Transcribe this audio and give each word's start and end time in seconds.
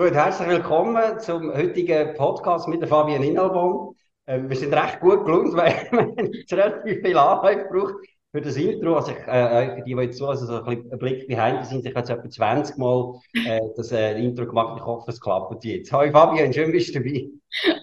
Gut, 0.00 0.14
herzlich 0.14 0.48
willkommen 0.48 1.20
zum 1.20 1.52
heutigen 1.54 2.14
Podcast 2.14 2.66
mit 2.68 2.80
der 2.80 2.88
Fabian 2.88 3.22
Inalbom. 3.22 3.94
Ähm, 4.26 4.48
wir 4.48 4.56
sind 4.56 4.72
recht 4.72 4.98
gut 5.00 5.26
gelungen, 5.26 5.52
weil 5.58 5.74
wir 5.90 6.58
relativ 6.58 7.02
viel 7.04 7.18
Arbeit 7.18 7.68
braucht 7.68 7.96
für 8.32 8.40
das 8.40 8.56
Intro. 8.56 8.96
Also 8.96 9.12
ich, 9.12 9.18
äh, 9.28 9.76
für 9.76 9.82
die, 9.82 9.94
die 9.94 10.00
jetzt 10.00 10.16
so, 10.16 10.28
also 10.28 10.46
so 10.46 10.62
ein, 10.62 10.88
Blick 10.98 11.28
behind 11.28 11.66
sind, 11.66 11.84
ich 11.84 11.94
habe 11.94 11.98
jetzt 11.98 12.08
etwa 12.08 12.30
20 12.30 12.78
Mal 12.78 13.20
äh, 13.44 13.60
das 13.76 13.92
äh, 13.92 14.18
Intro 14.18 14.46
gemacht. 14.46 14.78
Ich 14.78 14.86
hoffe, 14.86 15.10
es 15.10 15.20
klappt 15.20 15.62
jetzt. 15.66 15.92
Hallo 15.92 16.10
Fabian, 16.10 16.50
schön 16.50 16.72
bist 16.72 16.94
du 16.94 17.00
dabei. 17.00 17.28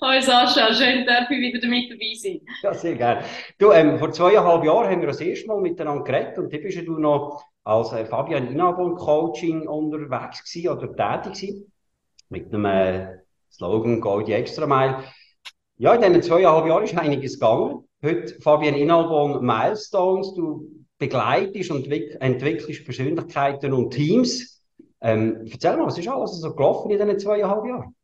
Hallo 0.02 0.20
Sascha, 0.20 0.74
schön, 0.74 1.06
dass 1.06 1.30
ich 1.30 1.38
wieder 1.38 1.68
mit 1.68 1.92
dabei 1.92 2.14
sein. 2.16 2.42
Ja, 2.64 2.74
sehr 2.74 2.96
gerne. 2.96 3.26
Du, 3.60 3.72
ähm, 3.72 4.00
vor 4.00 4.12
zweieinhalb 4.12 4.64
Jahren 4.64 4.90
haben 4.90 5.02
wir 5.02 5.08
das 5.10 5.22
erste 5.22 5.46
Mal 5.46 5.62
miteinander 5.62 6.04
geredet 6.04 6.40
und 6.40 6.52
da 6.52 6.58
bist 6.58 6.80
du 6.80 6.98
noch 6.98 7.44
als 7.64 7.94
äh, 7.94 8.06
Fabian 8.06 8.48
Inalbom 8.48 8.96
Coaching 8.96 9.68
unterwegs 9.68 10.44
gewesen 10.44 10.70
oder 10.70 11.22
tätig 11.22 11.40
gewesen 11.40 11.72
mit 12.30 12.52
dem 12.52 12.66
äh, 12.66 13.18
Slogan 13.52 14.02
Go 14.02 14.22
die 14.22 14.34
Extra 14.34 14.66
Mile. 14.66 15.04
Ja, 15.78 15.94
in 15.94 16.02
diesen 16.02 16.24
zweieinhalb 16.24 16.66
Jahren 16.68 16.84
ist 16.84 16.98
einiges 16.98 17.34
gegangen. 17.34 17.88
Heute 18.04 18.40
Fabian 18.42 18.76
Inalbon 18.76 19.46
Milestones. 19.46 20.34
Du 20.34 20.68
begleitest 20.98 21.72
und 21.72 21.92
entwickelst 21.92 22.86
Persönlichkeiten 22.86 23.74
und 23.74 23.92
Teams. 23.92 24.64
Ähm, 25.02 25.48
erzähl 25.50 25.78
mal, 25.78 25.86
was 25.86 25.98
ist 25.98 26.08
alles 26.08 26.40
so 26.40 26.54
gelaufen 26.56 26.90
in 26.92 26.98
diesen 26.98 27.20
zweieinhalb 27.20 27.66
Jahren? 27.66 27.96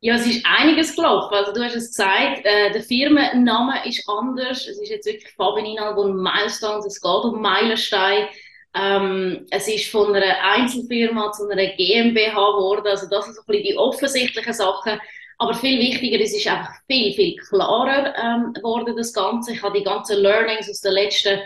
Ja, 0.00 0.16
es 0.16 0.26
ist 0.26 0.44
einiges 0.44 0.94
gelaufen. 0.94 1.34
Also 1.34 1.52
du 1.52 1.64
hast 1.64 1.76
es 1.76 1.88
gesagt, 1.88 2.44
äh, 2.44 2.70
der 2.72 2.82
Firmenname 2.82 3.88
ist 3.88 4.06
anders. 4.06 4.68
Es 4.68 4.78
ist 4.78 4.90
jetzt 4.90 5.06
wirklich 5.06 5.32
Fabian 5.32 5.64
Inalbon 5.64 6.14
Milestones. 6.14 6.84
Es 6.84 7.00
geht 7.00 7.24
um 7.24 7.40
Meilensteine. 7.40 8.28
Ähm, 8.74 9.46
es 9.50 9.68
ist 9.68 9.90
von 9.90 10.14
einer 10.14 10.42
Einzelfirma 10.42 11.32
zu 11.32 11.48
einer 11.48 11.66
GmbH 11.76 12.32
geworden. 12.32 12.86
Also 12.86 13.08
das 13.08 13.26
sind 13.26 13.34
so 13.34 13.42
ein 13.42 13.46
bisschen 13.46 13.64
die 13.64 13.78
offensichtlichen 13.78 14.52
Sachen. 14.52 15.00
Aber 15.38 15.54
viel 15.54 15.78
wichtiger, 15.80 16.20
es 16.20 16.34
ist 16.34 16.46
einfach 16.46 16.72
viel, 16.86 17.12
viel 17.12 17.36
klarer 17.36 18.14
ähm, 18.16 18.52
geworden, 18.52 18.94
das 18.96 19.12
Ganze. 19.12 19.52
Ich 19.52 19.62
habe 19.62 19.78
die 19.78 19.84
ganzen 19.84 20.20
Learnings 20.20 20.70
aus 20.70 20.80
den 20.80 20.92
letzten 20.92 21.40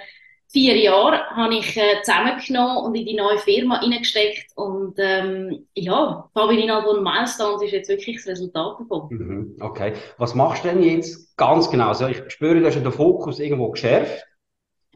vier 0.51 0.77
Jahren 0.77 1.21
habe 1.37 1.55
ich 1.55 1.77
äh, 1.77 2.03
zusammengenommen 2.03 2.79
und 2.79 2.95
in 2.95 3.07
die 3.07 3.15
neue 3.15 3.39
Firma 3.39 3.81
hineingesteckt. 3.81 4.51
Und 4.57 4.95
ähm, 4.99 5.67
ja, 5.75 6.29
Fabian 6.33 6.63
Inalbon 6.63 7.03
Milestones 7.03 7.63
ist 7.63 7.73
jetzt 7.73 7.89
wirklich 7.89 8.17
das 8.17 8.29
Resultat 8.29 8.81
davon. 8.81 9.09
Mhm, 9.11 9.57
okay. 9.61 9.93
Was 10.17 10.35
machst 10.35 10.65
du 10.65 10.69
denn 10.69 10.83
jetzt 10.83 11.37
ganz 11.37 11.71
genau? 11.71 11.89
Also 11.89 12.07
ich 12.07 12.23
spüre, 12.29 12.59
du 12.59 12.67
hast 12.67 12.77
den 12.77 12.91
Fokus 12.91 13.41
irgendwo 13.41 13.71
geschärft. 13.71 14.25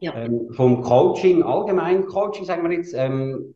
Ja. 0.03 0.13
Ähm, 0.15 0.51
vom 0.51 0.81
Coaching, 0.81 1.43
allgemein 1.43 2.05
Coaching, 2.07 2.43
sagen 2.43 2.61
wir 2.69 2.75
jetzt, 2.75 2.93
ähm, 2.93 3.55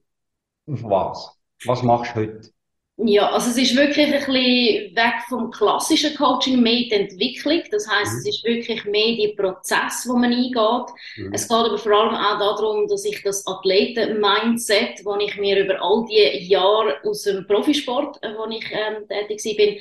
auf 0.65 0.81
was? 0.83 1.37
Was 1.65 1.83
machst 1.83 2.15
du 2.15 2.21
heute? 2.21 2.51
Ja, 2.99 3.29
also 3.29 3.51
es 3.51 3.57
ist 3.57 3.75
wirklich 3.75 4.07
ein 4.07 4.11
bisschen 4.11 4.95
weg 4.95 5.13
vom 5.29 5.51
klassischen 5.51 6.15
Coaching, 6.15 6.63
mehr 6.63 6.81
die 6.89 6.93
Entwicklung. 6.93 7.61
Das 7.69 7.87
heißt, 7.87 8.11
mhm. 8.11 8.17
es 8.17 8.27
ist 8.27 8.43
wirklich 8.43 8.85
mehr 8.85 9.15
die 9.15 9.35
Prozess, 9.37 10.05
wo 10.07 10.13
man 10.13 10.33
eingeht. 10.33 10.95
Mhm. 11.17 11.31
Es 11.31 11.47
geht 11.47 11.57
aber 11.57 11.77
vor 11.77 11.91
allem 11.91 12.15
auch 12.15 12.39
darum, 12.39 12.87
dass 12.87 13.05
ich 13.05 13.21
das 13.21 13.45
Athleten-Mindset, 13.45 15.05
das 15.05 15.17
ich 15.19 15.37
mir 15.37 15.63
über 15.63 15.79
all 15.79 16.05
die 16.09 16.47
Jahre 16.47 16.97
aus 17.03 17.21
dem 17.21 17.45
Profisport, 17.45 18.17
äh, 18.23 18.33
wo 18.35 18.49
ich 18.49 18.65
ähm, 18.71 19.07
tätig 19.07 19.55
bin, 19.55 19.77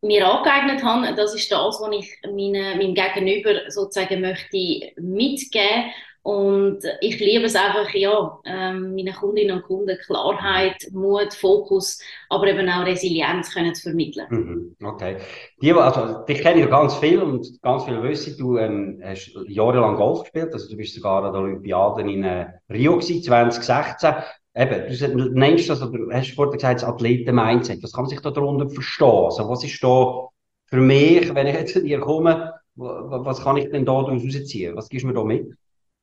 mir 0.00 0.26
angeeignet 0.26 0.82
habe, 0.82 1.14
das 1.14 1.34
ist 1.34 1.52
das, 1.52 1.78
was 1.78 1.90
ich 1.92 2.10
meine, 2.24 2.76
meinem 2.76 2.94
Gegenüber 2.94 3.70
sozusagen 3.70 4.22
möchte 4.22 4.92
mitgeben. 4.96 5.90
Und 6.26 6.80
ich 7.02 7.20
liebe 7.20 7.44
es 7.44 7.54
einfach, 7.54 7.88
ja, 7.94 8.40
ähm, 8.46 8.96
meinen 8.96 9.14
Kundinnen 9.14 9.58
und 9.58 9.62
Kunden 9.62 9.96
Klarheit, 10.04 10.74
Mut, 10.90 11.32
Fokus, 11.32 12.02
aber 12.28 12.48
eben 12.48 12.68
auch 12.68 12.84
Resilienz 12.84 13.54
können 13.54 13.72
zu 13.76 13.82
vermitteln. 13.82 14.26
Mhm, 14.30 14.76
okay. 14.84 15.18
Die, 15.62 15.72
also, 15.72 16.24
dich 16.24 16.40
kenne 16.40 16.64
ich 16.64 16.68
ganz 16.68 16.96
viel 16.96 17.22
und 17.22 17.62
ganz 17.62 17.84
viel 17.84 18.02
wissen. 18.02 18.36
Du 18.38 18.58
ähm, 18.58 19.00
hast 19.04 19.38
jahrelang 19.46 19.94
Golf 19.94 20.22
gespielt, 20.22 20.52
also 20.52 20.68
du 20.68 20.76
bist 20.76 20.96
sogar 20.96 21.22
an 21.22 21.32
der 21.32 21.42
Olympiade 21.42 22.02
in 22.02 22.24
äh, 22.24 22.46
Rio 22.72 22.98
2016. 22.98 24.14
Eben, 24.56 25.16
du 25.16 25.28
nennst 25.32 25.70
das, 25.70 25.80
oder 25.80 26.12
hast 26.12 26.34
vorhin 26.34 26.54
gesagt, 26.54 26.82
das 26.82 26.88
Athleten-Mindset. 26.88 27.84
Was 27.84 27.92
kann 27.92 28.02
man 28.02 28.10
sich 28.10 28.20
da 28.20 28.32
darunter 28.32 28.68
verstehen? 28.68 29.26
Also, 29.26 29.48
was 29.48 29.62
ist 29.62 29.80
da 29.80 30.26
für 30.64 30.80
mich, 30.80 31.32
wenn 31.32 31.46
ich 31.46 31.54
jetzt 31.54 31.74
zu 31.74 31.84
dir 31.84 32.00
komme, 32.00 32.52
was 32.74 33.44
kann 33.44 33.58
ich 33.58 33.70
denn 33.70 33.84
da 33.84 34.02
daraus 34.02 34.24
rausziehen? 34.24 34.74
Was 34.74 34.88
gibst 34.88 35.04
du 35.04 35.06
mir 35.06 35.14
da 35.14 35.22
mit? 35.22 35.46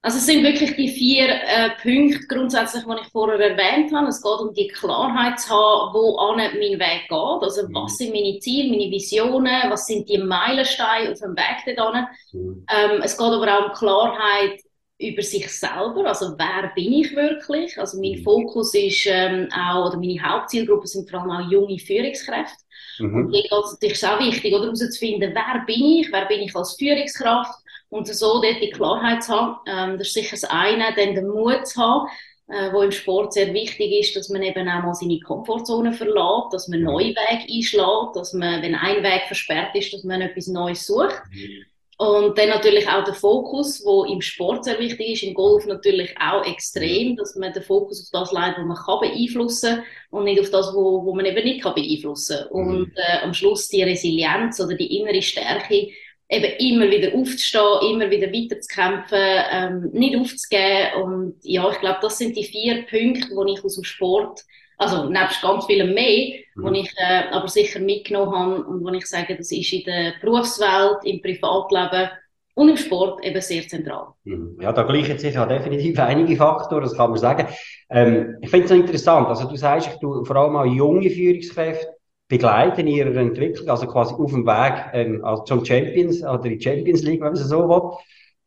Also 0.06 0.18
es 0.18 0.26
sind 0.26 0.44
wirklich 0.44 0.76
die 0.76 0.90
vier 0.90 1.30
äh, 1.30 1.70
Punkte 1.82 2.28
grundsätzlich, 2.28 2.84
die 2.84 3.02
ich 3.02 3.12
vorher 3.14 3.40
erwähnt 3.40 3.94
habe. 3.96 4.08
Es 4.08 4.22
geht 4.22 4.40
um 4.40 4.54
die 4.54 4.68
Klarheit 4.68 5.40
zu 5.40 5.50
haben, 5.50 5.94
wo 5.94 6.18
an 6.18 6.36
mein 6.36 6.78
Weg 6.78 7.08
geht. 7.08 7.12
Also 7.12 7.66
mhm. 7.66 7.74
was 7.74 7.98
sind 7.98 8.14
meine 8.14 8.38
Ziele, 8.40 8.70
meine 8.70 8.92
Visionen, 8.92 9.72
was 9.72 9.88
sind 9.88 10.10
die 10.10 10.18
Meilensteine 10.18 11.10
auf 11.10 11.20
dem 11.20 11.38
Weg 11.38 11.78
dorthin. 11.78 12.06
Mhm. 12.34 12.66
Ähm, 12.70 13.02
es 13.02 13.18
geht 13.18 13.28
aber 13.28 13.60
auch 13.60 13.68
um 13.68 13.72
Klarheit, 13.72 14.60
über 15.00 15.22
sich 15.22 15.52
selber, 15.52 16.06
also 16.06 16.36
wer 16.38 16.72
bin 16.76 16.94
ich 16.94 17.16
wirklich? 17.16 17.78
Also 17.78 18.00
mein 18.00 18.20
mhm. 18.20 18.24
Fokus 18.24 18.74
ist 18.74 19.06
ähm, 19.08 19.50
auch, 19.52 19.88
oder 19.88 19.98
meine 19.98 20.22
Hauptzielgruppe 20.22 20.88
sind 20.88 21.10
vor 21.10 21.22
allem 21.22 21.32
auch 21.32 21.52
junge 21.52 21.80
Führungskräfte. 21.80 22.64
Mhm. 23.00 23.16
Und 23.16 23.32
hier 23.32 23.44
geht 23.44 23.52
es 23.52 23.72
natürlich 23.74 24.06
auch 24.06 24.20
wichtig, 24.20 24.54
oder 24.54 24.64
herauszufinden, 24.66 25.34
wer 25.34 25.66
bin 25.66 25.84
ich, 25.84 26.12
wer 26.12 26.26
bin 26.26 26.42
ich 26.42 26.56
als 26.56 26.76
Führungskraft 26.76 27.63
und 27.94 28.08
so 28.08 28.42
dort 28.42 28.62
die 28.62 28.72
Klarheit 28.72 29.24
zu 29.24 29.34
haben. 29.34 29.56
Ähm, 29.68 29.98
das 29.98 30.08
ist 30.08 30.14
sicher 30.14 30.32
das 30.32 30.46
eine, 30.46 30.94
dann 30.96 31.14
den 31.14 31.28
Mut 31.28 31.68
zu 31.68 31.80
haben, 31.80 32.08
äh, 32.48 32.74
wo 32.74 32.82
im 32.82 32.92
Sport 32.92 33.34
sehr 33.34 33.54
wichtig 33.54 33.92
ist, 34.00 34.16
dass 34.16 34.30
man 34.30 34.42
eben 34.42 34.68
auch 34.68 34.84
mal 34.84 34.94
seine 34.96 35.20
Komfortzone 35.20 35.94
verlässt, 35.94 36.52
dass 36.52 36.68
man 36.68 36.80
mhm. 36.80 36.86
neue 36.86 37.10
Wege 37.10 37.54
einschlägt, 37.54 38.16
dass 38.16 38.34
man, 38.34 38.62
wenn 38.62 38.76
ein 38.76 39.04
Weg 39.04 39.24
versperrt 39.28 39.76
ist, 39.76 39.94
dass 39.94 40.04
man 40.04 40.22
etwas 40.22 40.48
Neues 40.48 40.88
sucht. 40.88 41.22
Mhm. 41.32 41.66
Und 41.98 42.38
dann 42.40 42.50
natürlich 42.50 42.90
auch 42.90 43.04
der 43.04 43.14
Fokus, 43.14 43.86
wo 43.86 44.04
im 44.06 44.20
Sport 44.22 44.66
sehr 44.66 44.80
wichtig 44.80 45.10
ist, 45.14 45.24
im 45.24 45.36
Golf 45.36 45.66
natürlich 45.68 46.16
auch 46.20 46.44
extrem, 46.46 47.16
dass 47.16 47.36
man 47.36 47.54
den 47.54 47.62
Fokus 47.62 48.02
auf 48.02 48.22
das 48.22 48.32
leitet, 48.32 48.58
was 48.58 48.66
man 48.66 48.78
kann 48.78 49.00
beeinflussen 49.00 49.84
und 50.10 50.24
nicht 50.24 50.42
auf 50.42 50.50
das, 50.50 50.74
wo, 50.74 51.06
wo 51.06 51.14
man 51.14 51.26
eben 51.26 51.44
nicht 51.44 51.62
kann 51.62 51.76
beeinflussen. 51.76 52.40
Mhm. 52.52 52.60
Und 52.60 52.92
äh, 52.96 53.24
am 53.24 53.36
Schluss 53.36 53.68
die 53.68 53.84
Resilienz 53.84 54.60
oder 54.60 54.74
die 54.74 54.98
innere 54.98 55.22
Stärke, 55.22 55.90
eben 56.30 56.54
immer 56.60 56.90
wieder 56.90 57.14
aufzustehen, 57.16 57.92
immer 57.92 58.10
wieder 58.10 58.28
weiterzukämpfen, 58.28 59.44
ähm, 59.52 59.90
nicht 59.94 60.16
aufzugeben. 60.16 61.04
Und 61.04 61.36
ja, 61.44 61.70
ich 61.70 61.80
glaube, 61.80 62.00
das 62.02 62.18
sind 62.18 62.36
die 62.36 62.44
vier 62.44 62.86
Punkte, 62.90 63.28
die 63.30 63.54
ich 63.54 63.64
aus 63.64 63.76
dem 63.76 63.84
Sport 63.84 64.44
also 64.78 65.10
nebst 65.10 65.42
ganz 65.42 65.66
vielem 65.66 65.94
mehr, 65.94 66.40
mhm. 66.56 66.64
wo 66.64 66.72
ich 66.72 66.92
äh, 66.98 67.30
aber 67.32 67.48
sicher 67.48 67.80
mitgenommen 67.80 68.36
habe 68.36 68.64
und 68.64 68.84
wo 68.84 68.90
ich 68.90 69.06
sage, 69.06 69.36
das 69.36 69.52
ist 69.52 69.74
in 69.74 69.84
der 69.84 70.14
Berufswelt, 70.22 70.98
im 71.04 71.22
Privatleben 71.22 72.10
und 72.56 72.70
im 72.70 72.78
Sport 72.78 73.24
eben 73.24 73.42
sehr 73.42 73.68
zentral. 73.68 74.08
Mhm. 74.24 74.58
Ja, 74.62 74.72
da 74.72 74.84
gleichen 74.84 75.18
sich 75.18 75.36
ja 75.36 75.46
definitiv 75.46 75.98
einige 76.00 76.36
Faktoren, 76.36 76.84
das 76.84 76.96
kann 76.96 77.10
man 77.10 77.20
sagen. 77.20 77.48
Ähm, 77.90 78.38
ich 78.42 78.50
finde 78.50 78.66
es 78.66 78.72
interessant, 78.72 79.28
also 79.28 79.48
du 79.48 79.56
sagst, 79.56 79.90
ich 79.94 80.00
tue 80.00 80.26
vor 80.26 80.36
allem 80.36 80.56
auch 80.56 80.66
junge 80.66 81.10
Führungskräfte 81.10 81.93
begleiten 82.34 82.82
in 82.82 82.88
ihrer 82.88 83.16
Entwicklung, 83.16 83.70
also 83.70 83.86
quasi 83.86 84.16
auf 84.16 84.32
dem 84.32 84.46
Weg 84.46 84.86
ähm, 84.94 85.24
also 85.24 85.44
zum 85.44 85.64
Champions 85.64 86.24
oder 86.24 86.40
die 86.40 86.60
Champions 86.60 87.04
League, 87.04 87.22
wenn 87.22 87.34
man 87.34 87.36
so 87.36 87.70
will. 87.70 87.92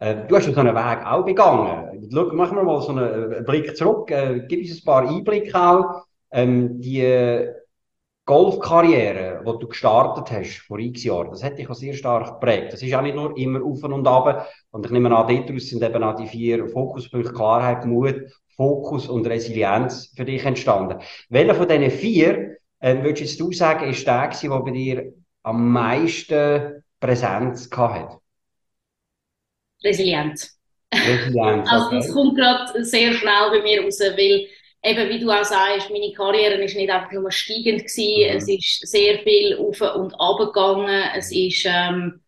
Äh, 0.00 0.26
du 0.26 0.36
hast 0.36 0.52
so 0.52 0.60
einen 0.60 0.74
Weg 0.74 1.06
auch 1.06 1.24
begangen. 1.24 2.08
Schau, 2.12 2.32
machen 2.32 2.56
wir 2.56 2.64
mal 2.64 2.82
so 2.82 2.90
einen 2.90 3.44
Blick 3.44 3.76
zurück. 3.76 4.10
Äh, 4.10 4.44
gib 4.48 4.60
uns 4.60 4.80
ein 4.80 4.84
paar 4.84 5.08
Einblicke 5.08 5.56
auch 5.56 6.02
ähm, 6.32 6.80
die 6.80 7.46
Golfkarriere, 8.26 9.44
die 9.46 9.58
du 9.60 9.68
gestartet 9.68 10.36
hast 10.36 10.58
vor 10.66 10.80
x 10.80 11.04
Jahren, 11.04 11.30
das 11.30 11.44
hat 11.44 11.58
dich 11.58 11.70
auch 11.70 11.74
sehr 11.74 11.94
stark 11.94 12.40
geprägt. 12.40 12.72
Das 12.72 12.82
ist 12.82 12.92
auch 12.92 13.02
nicht 13.02 13.14
nur 13.14 13.36
immer 13.38 13.64
auf 13.64 13.84
und 13.84 14.06
ab. 14.08 14.48
Und 14.72 14.84
ich 14.84 14.90
nehme 14.90 15.16
an, 15.16 15.46
daraus 15.46 15.68
sind 15.68 15.84
eben 15.84 16.02
auch 16.02 16.16
die 16.16 16.26
vier 16.26 16.66
Fokuspunkte 16.66 17.32
Klarheit, 17.32 17.86
Mut, 17.86 18.16
Fokus 18.56 19.08
und 19.08 19.28
Resilienz 19.28 20.12
für 20.16 20.24
dich 20.24 20.44
entstanden. 20.44 20.98
Welcher 21.28 21.54
von 21.54 21.68
diesen 21.68 21.90
vier, 21.90 22.56
äh, 22.80 23.02
würdest 23.02 23.40
du 23.40 23.52
sagen, 23.52 23.88
ist 23.88 24.06
der 24.06 24.28
gewesen, 24.28 24.50
der 24.50 24.58
bei 24.60 24.70
dir 24.70 25.12
am 25.42 25.72
meisten 25.72 26.82
Präsenz 27.00 27.70
hatte? 27.70 28.20
Resilienz. 29.84 30.58
Resilienz. 30.92 31.68
Okay. 31.68 31.76
Also 31.76 31.90
das 31.90 32.12
kommt 32.12 32.36
gerade 32.36 32.84
sehr 32.84 33.12
schnell 33.12 33.50
bei 33.50 33.62
mir 33.62 33.82
raus, 33.82 34.00
weil 34.00 34.46
eben, 34.82 35.08
wie 35.08 35.18
du 35.20 35.30
auch 35.30 35.44
sagst, 35.44 35.90
meine 35.90 36.12
Karriere 36.12 36.62
ist 36.62 36.76
nicht 36.76 36.90
einfach 36.90 37.12
nur 37.12 37.30
steigend 37.30 37.82
gewesen, 37.82 38.30
mhm. 38.30 38.36
es 38.36 38.48
ist 38.48 38.86
sehr 38.88 39.18
viel 39.20 39.56
auf 39.58 39.80
und 39.80 40.14
ab 40.18 40.38
gegangen, 40.38 41.10
es 41.16 41.32
ist, 41.32 41.66
ähm, 41.66 42.20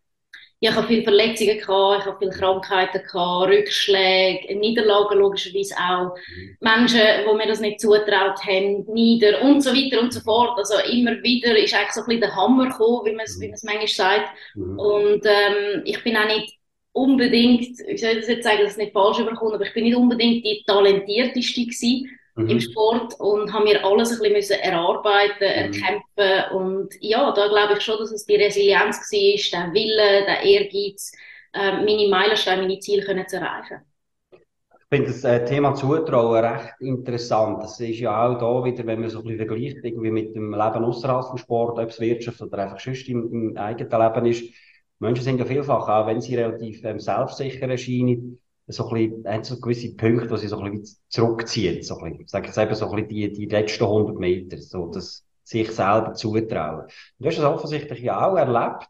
ich 0.60 0.74
habe 0.74 0.86
viele 0.88 1.04
Verletzungen 1.04 1.58
gehabt, 1.58 2.00
ich 2.00 2.06
habe 2.06 2.18
viele 2.18 2.30
Krankheiten 2.32 3.02
gehabt, 3.02 3.50
Rückschläge, 3.50 4.56
Niederlagen 4.56 5.18
logischerweise 5.18 5.74
auch, 5.76 6.16
mhm. 6.16 6.56
Menschen, 6.60 7.00
wo 7.26 7.34
mir 7.34 7.46
das 7.46 7.60
nicht 7.60 7.80
zutraut 7.80 8.44
haben, 8.44 8.84
nieder 8.92 9.40
und 9.42 9.62
so 9.62 9.70
weiter 9.70 10.00
und 10.00 10.12
so 10.12 10.20
fort. 10.20 10.58
Also 10.58 10.74
immer 10.90 11.22
wieder 11.22 11.56
ist 11.56 11.74
eigentlich 11.74 11.92
so 11.92 12.00
ein 12.00 12.06
bisschen 12.06 12.20
der 12.22 12.34
Hammer 12.34 12.68
gekommen, 12.68 13.06
wie 13.06 13.12
man 13.12 13.24
es, 13.24 13.40
wie 13.40 13.46
man 13.46 13.54
es 13.54 13.62
manchmal 13.62 13.86
sagt. 13.86 14.30
Mhm. 14.56 14.78
Und 14.78 15.24
ähm, 15.24 15.82
ich 15.84 16.02
bin 16.02 16.16
auch 16.16 16.26
nicht 16.26 16.54
unbedingt, 16.92 17.78
ich 17.86 18.00
soll 18.00 18.16
das 18.16 18.28
jetzt 18.28 18.42
sagen, 18.42 18.62
dass 18.62 18.72
es 18.72 18.78
nicht 18.78 18.92
falsch 18.92 19.20
überkommt, 19.20 19.54
aber 19.54 19.64
ich 19.64 19.74
bin 19.74 19.84
nicht 19.84 19.96
unbedingt 19.96 20.44
die 20.44 20.64
talentierteste 20.66 21.60
gewesen 21.60 22.10
mhm. 22.38 22.50
im 22.50 22.60
Sport 22.60 23.14
und 23.18 23.52
habe 23.52 23.64
mir 23.64 23.84
alles 23.84 24.20
ein 24.20 24.32
bisschen 24.32 24.60
erarbeiten, 24.60 25.34
mhm. 25.40 25.74
erkämpfen 25.74 26.56
und 26.56 26.94
ja, 27.00 27.32
da 27.32 27.48
glaube 27.48 27.74
ich 27.74 27.80
schon, 27.80 27.98
dass 27.98 28.12
es 28.12 28.24
die 28.24 28.36
Resilienz 28.36 28.98
war, 28.98 29.64
der 29.64 29.74
Wille, 29.74 30.24
der 30.26 30.42
Ehrgeiz, 30.42 31.12
äh, 31.52 31.72
meine 31.72 32.08
Meilensteine, 32.08 32.62
meine 32.62 32.78
Ziele 32.78 33.04
können 33.04 33.26
zu 33.26 33.36
erreichen. 33.36 33.80
Ich 34.90 34.96
finde 34.96 35.10
das 35.10 35.22
äh, 35.24 35.44
Thema 35.44 35.74
Zutrauen 35.74 36.42
recht 36.42 36.80
interessant. 36.80 37.62
Das 37.62 37.78
ist 37.78 37.98
ja 37.98 38.26
auch 38.26 38.38
da 38.38 38.64
wieder, 38.64 38.86
wenn 38.86 39.00
man 39.00 39.10
so 39.10 39.18
ein 39.18 39.24
bisschen 39.24 39.46
vergleicht, 39.46 39.76
irgendwie 39.82 40.10
mit 40.10 40.34
dem 40.34 40.52
Leben 40.52 40.84
außerhalb 40.84 41.26
vom 41.26 41.36
Sport, 41.36 41.78
ob 41.78 41.90
es 41.90 42.00
Wirtschaft 42.00 42.40
oder 42.40 42.62
einfach 42.62 42.80
sonst 42.80 43.06
im, 43.06 43.30
im 43.30 43.56
eigenen 43.58 43.90
Leben 43.90 44.26
ist. 44.26 44.44
Menschen 44.98 45.24
sind 45.24 45.38
ja 45.38 45.44
vielfach, 45.44 45.88
auch 45.88 46.06
wenn 46.06 46.22
sie 46.22 46.36
relativ 46.36 46.82
ähm, 46.84 46.98
selbstsicher 46.98 47.68
erscheinen, 47.68 48.40
so 48.68 48.88
ein 48.88 49.22
bisschen, 49.22 49.44
so 49.44 49.60
gewisse 49.60 49.94
Punkte, 49.96 50.28
die 50.28 50.38
sie 50.38 50.48
so 50.48 50.58
ein 50.60 50.80
bisschen 50.80 50.98
zurückziehen. 51.08 51.82
So 51.82 51.96
ein 51.98 52.04
bisschen, 52.04 52.20
ich 52.24 52.30
sage 52.30 52.46
jetzt 52.46 52.58
eben 52.58 52.74
so 52.74 52.86
ein 52.90 52.92
bisschen 52.96 53.08
die, 53.08 53.32
die 53.32 53.46
letzten 53.46 53.84
100 53.84 54.18
Meter, 54.18 54.58
so 54.58 54.86
das 54.90 55.24
sich 55.44 55.70
selber 55.72 56.12
zutrauen. 56.14 56.82
Und 56.82 56.90
du 57.18 57.26
hast 57.26 57.38
das 57.38 57.44
offensichtlich 57.44 58.00
ja 58.00 58.28
auch 58.28 58.36
erlebt. 58.36 58.88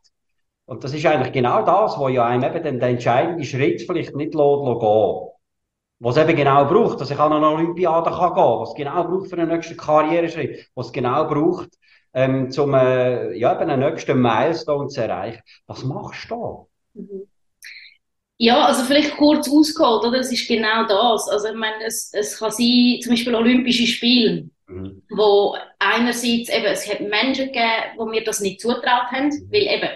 Und 0.66 0.84
das 0.84 0.92
ist 0.94 1.06
eigentlich 1.06 1.32
genau 1.32 1.64
das, 1.64 1.98
wo 1.98 2.08
ja 2.08 2.26
einem 2.26 2.44
eben 2.44 2.62
den, 2.62 2.80
den 2.80 2.90
entscheidenden 2.96 3.44
Schritt 3.44 3.82
vielleicht 3.82 4.14
nicht 4.14 4.34
lässt, 4.34 4.80
gehen 4.80 5.28
was 6.00 6.16
eben 6.16 6.36
genau 6.36 6.64
braucht, 6.66 7.00
dass 7.00 7.10
ich 7.10 7.18
an 7.18 7.32
eine 7.32 7.48
Olympiade 7.48 8.10
kann 8.10 8.34
gehen 8.34 8.44
was 8.60 8.70
es 8.70 8.74
genau 8.76 9.04
braucht 9.04 9.28
für 9.30 9.36
den 9.36 9.48
nächsten 9.48 9.76
Karriereschritt, 9.76 10.70
was 10.74 10.92
genau 10.92 11.26
braucht, 11.26 11.70
ähm, 12.14 12.50
um 12.56 12.74
äh, 12.74 13.32
ja, 13.36 13.52
eben 13.60 13.70
einen 13.70 13.80
nächsten 13.80 14.20
Milestone 14.20 14.88
zu 14.88 15.02
erreichen. 15.02 15.42
Was 15.66 15.84
machst 15.84 16.30
du 16.30 16.68
da? 16.94 17.00
Mhm. 17.00 17.27
Ja, 18.40 18.66
also 18.66 18.84
vielleicht 18.84 19.16
kurz 19.16 19.50
ausgeholt, 19.50 20.04
oder? 20.04 20.20
Es 20.20 20.32
ist 20.32 20.46
genau 20.46 20.86
das. 20.86 21.28
Also 21.28 21.48
ich 21.48 21.54
meine, 21.56 21.84
es, 21.84 22.12
es 22.14 22.38
kann 22.38 22.52
sein, 22.52 22.98
zum 23.02 23.10
Beispiel 23.10 23.34
Olympische 23.34 23.86
Spiele, 23.86 24.48
mhm. 24.68 25.02
wo 25.10 25.56
einerseits 25.80 26.48
eben, 26.48 26.66
es 26.66 26.88
hat 26.88 27.00
Menschen 27.00 27.46
gegeben, 27.46 27.98
die 28.00 28.04
mir 28.04 28.22
das 28.22 28.40
nicht 28.40 28.60
zutraut 28.60 29.10
haben, 29.10 29.26
mhm. 29.26 29.48
weil 29.50 29.62
eben 29.62 29.88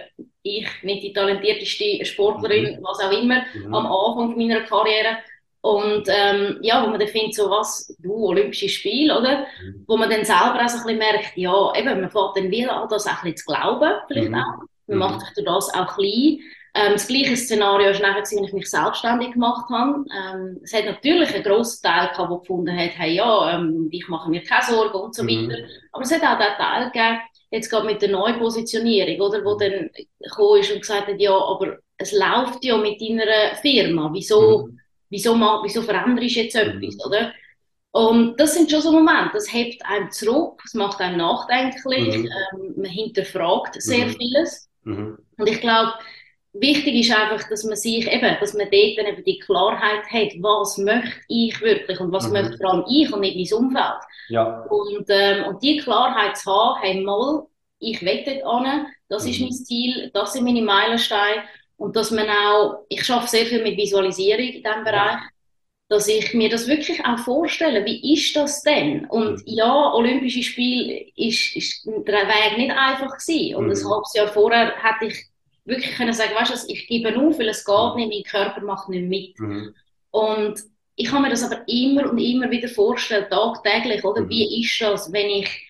ich 0.43 0.67
nicht 0.83 1.05
die 1.05 1.13
talentierteste 1.13 2.05
Sportlerin, 2.05 2.81
mhm. 2.81 2.83
was 2.83 2.99
auch 2.99 3.13
immer, 3.13 3.43
mhm. 3.55 3.73
am 3.73 3.87
Anfang 3.87 4.37
meiner 4.37 4.63
Karriere. 4.63 5.19
Und 5.61 6.09
ähm, 6.09 6.59
ja, 6.63 6.83
wo 6.83 6.91
man 6.91 6.99
dann 6.99 7.09
findet, 7.09 7.37
so 7.37 7.49
was, 7.49 7.97
du, 8.01 8.13
Olympische 8.27 8.69
Spiele, 8.69 9.17
oder? 9.17 9.47
Mhm. 9.63 9.85
Wo 9.87 9.97
man 9.97 10.11
dann 10.11 10.25
selber 10.25 10.59
auch 10.61 10.69
so 10.69 10.79
ein 10.79 10.83
bisschen 10.83 10.99
merkt, 10.99 11.37
ja, 11.37 11.73
eben, 11.77 12.01
man 12.01 12.11
fängt 12.11 12.37
dann 12.37 12.51
wieder 12.51 12.77
an, 12.77 12.89
das 12.89 13.07
auch 13.07 13.23
ein 13.23 13.33
bisschen 13.33 13.37
zu 13.37 13.45
glauben, 13.47 13.93
vielleicht 14.09 14.31
mhm. 14.31 14.35
auch. 14.35 14.65
Man 14.89 14.99
macht 14.99 15.21
sich 15.21 15.35
durch 15.37 15.47
das 15.47 15.73
auch 15.75 15.95
klein. 15.95 16.41
Ähm, 16.75 16.93
das 16.93 17.07
gleiche 17.07 17.37
Szenario 17.37 17.93
war 17.93 18.01
nachher, 18.01 18.17
als 18.17 18.33
ich 18.33 18.53
mich 18.53 18.71
selbstständig 18.71 19.33
gemacht 19.33 19.69
habe. 19.71 20.05
Ähm, 20.11 20.59
es 20.63 20.73
hat 20.73 20.87
natürlich 20.87 21.35
einen 21.35 21.45
grossen 21.45 21.83
Teil 21.83 22.09
gehabt, 22.09 22.31
der 22.31 22.39
gefunden 22.39 22.77
hat, 22.77 22.91
hey, 22.97 23.15
ja, 23.15 23.55
ähm, 23.55 23.89
ich 23.91 24.09
mache 24.09 24.31
mir 24.31 24.43
keine 24.43 24.65
Sorgen 24.65 24.99
und 24.99 25.15
so 25.15 25.23
mhm. 25.23 25.51
weiter. 25.51 25.63
Aber 25.93 26.03
es 26.03 26.13
hat 26.13 26.23
auch 26.23 26.39
den 26.39 26.57
Teil 26.57 26.85
gegeben, 26.87 27.19
jetzt 27.51 27.69
gerade 27.69 27.87
mit 27.87 28.01
der 28.01 28.11
Neupositionierung, 28.11 29.21
oder, 29.21 29.45
wo 29.45 29.57
dann 29.57 29.91
gekommen 30.21 30.61
ist 30.61 30.73
und 30.73 30.81
gesagt 30.81 31.09
hat, 31.09 31.21
ja, 31.21 31.35
aber 31.35 31.77
es 31.99 32.13
läuft 32.13 32.65
ja 32.65 32.79
mit 32.79 33.01
deiner 33.01 33.55
Firma, 33.61 34.11
wieso, 34.13 34.67
mhm. 34.67 34.81
wieso, 35.11 35.35
wieso 35.35 35.83
veränderst 35.83 36.37
du 36.37 36.41
jetzt 36.41 36.57
mhm. 36.57 36.83
etwas, 36.83 37.07
oder? 37.07 37.33
Und 37.91 38.41
das 38.41 38.55
sind 38.55 38.71
schon 38.71 38.81
so 38.81 38.91
Momente, 38.91 39.33
das 39.35 39.53
hebt 39.53 39.85
einem 39.85 40.11
zurück, 40.11 40.63
es 40.65 40.73
macht 40.73 40.99
einem 41.01 41.19
nachdenklich, 41.19 42.17
mhm. 42.17 42.25
ähm, 42.27 42.75
man 42.77 42.91
hinterfragt 42.91 43.81
sehr 43.83 44.07
mhm. 44.07 44.17
vieles. 44.17 44.71
Mhm. 44.85 45.19
Und 45.37 45.47
ich 45.47 45.61
glaube, 45.61 45.93
wichtig 46.53 46.95
ist 47.01 47.17
einfach, 47.17 47.49
dass 47.49 47.65
man 47.65 47.77
sich 47.77 48.11
eben, 48.11 48.37
dass 48.41 48.55
man 48.55 48.69
dort 48.71 48.99
dann 48.99 49.07
eben 49.07 49.25
die 49.25 49.39
Klarheit 49.39 50.05
hat, 50.11 50.33
was 50.41 50.79
möchte 50.79 51.21
ich 51.29 51.61
wirklich 51.61 51.99
und 52.01 52.13
was 52.13 52.27
mhm. 52.27 52.33
möchte 52.33 52.59
vor 52.59 52.73
allem 52.73 52.85
ich 52.89 53.13
und 53.13 53.21
nicht 53.21 53.53
mein 53.53 53.59
Umfeld. 53.59 54.03
Ja. 54.29 54.63
Und, 54.65 55.07
ähm, 55.09 55.45
und 55.45 55.63
die 55.63 55.79
Klarheit 55.79 56.37
zu 56.37 56.51
haben, 56.51 56.81
hey, 56.83 57.01
mal, 57.01 57.47
ich 57.79 58.01
will 58.03 58.23
dort 58.25 58.45
an, 58.45 58.87
das 59.09 59.25
mhm. 59.25 59.31
ist 59.31 59.41
mein 59.41 59.53
Ziel, 59.53 60.11
das 60.13 60.33
sind 60.33 60.45
meine 60.45 60.63
Meilensteine 60.63 61.43
und 61.77 61.97
dass 61.97 62.11
man 62.11 62.29
auch, 62.29 62.85
ich 62.89 63.05
schaffe 63.05 63.29
sehr 63.29 63.47
viel 63.47 63.63
mit 63.63 63.77
Visualisierung 63.77 64.47
in 64.47 64.63
diesem 64.63 64.85
Bereich, 64.85 65.21
dass 65.89 66.09
ich 66.09 66.33
mir 66.33 66.49
das 66.49 66.69
wirklich 66.69 67.05
auch 67.05 67.19
vorstelle, 67.19 67.85
wie 67.85 68.15
ist 68.15 68.35
das 68.35 68.63
denn? 68.63 69.05
Und 69.07 69.33
mhm. 69.33 69.43
ja, 69.47 69.93
Olympische 69.93 70.43
Spiele 70.43 71.07
ist, 71.17 71.55
ist 71.57 71.85
der 71.87 72.29
Weg 72.29 72.57
nicht 72.57 72.73
einfach 72.73 73.19
gewesen. 73.19 73.57
Und 73.57 73.67
mhm. 73.67 73.73
ein 73.73 73.91
halbes 73.91 74.15
Jahr 74.15 74.29
vorher 74.29 74.75
hätte 74.83 75.07
ich 75.07 75.32
wirklich 75.65 75.95
können 75.95 76.13
sagen, 76.13 76.35
weißt 76.35 76.65
du, 76.65 76.73
ich 76.73 76.87
gebe 76.87 77.17
auf, 77.17 77.39
weil 77.39 77.49
es 77.49 77.65
geht 77.65 77.95
nicht, 77.97 78.09
mein 78.09 78.43
Körper 78.43 78.61
macht 78.63 78.89
nicht 78.89 79.09
mit. 79.09 79.39
Mhm. 79.39 79.75
Und 80.11 80.61
ich 80.97 81.11
habe 81.11 81.23
mir 81.23 81.31
das 81.31 81.45
aber 81.45 81.67
immer 81.69 82.11
und 82.11 82.19
immer 82.19 82.51
wieder 82.51 82.69
vorgestellt, 82.69 83.31
tagtäglich, 83.31 84.05
oder? 84.05 84.23
Mhm. 84.23 84.29
Wie 84.29 84.63
ist 84.63 84.81
das, 84.81 85.13
wenn 85.13 85.27
ich 85.27 85.69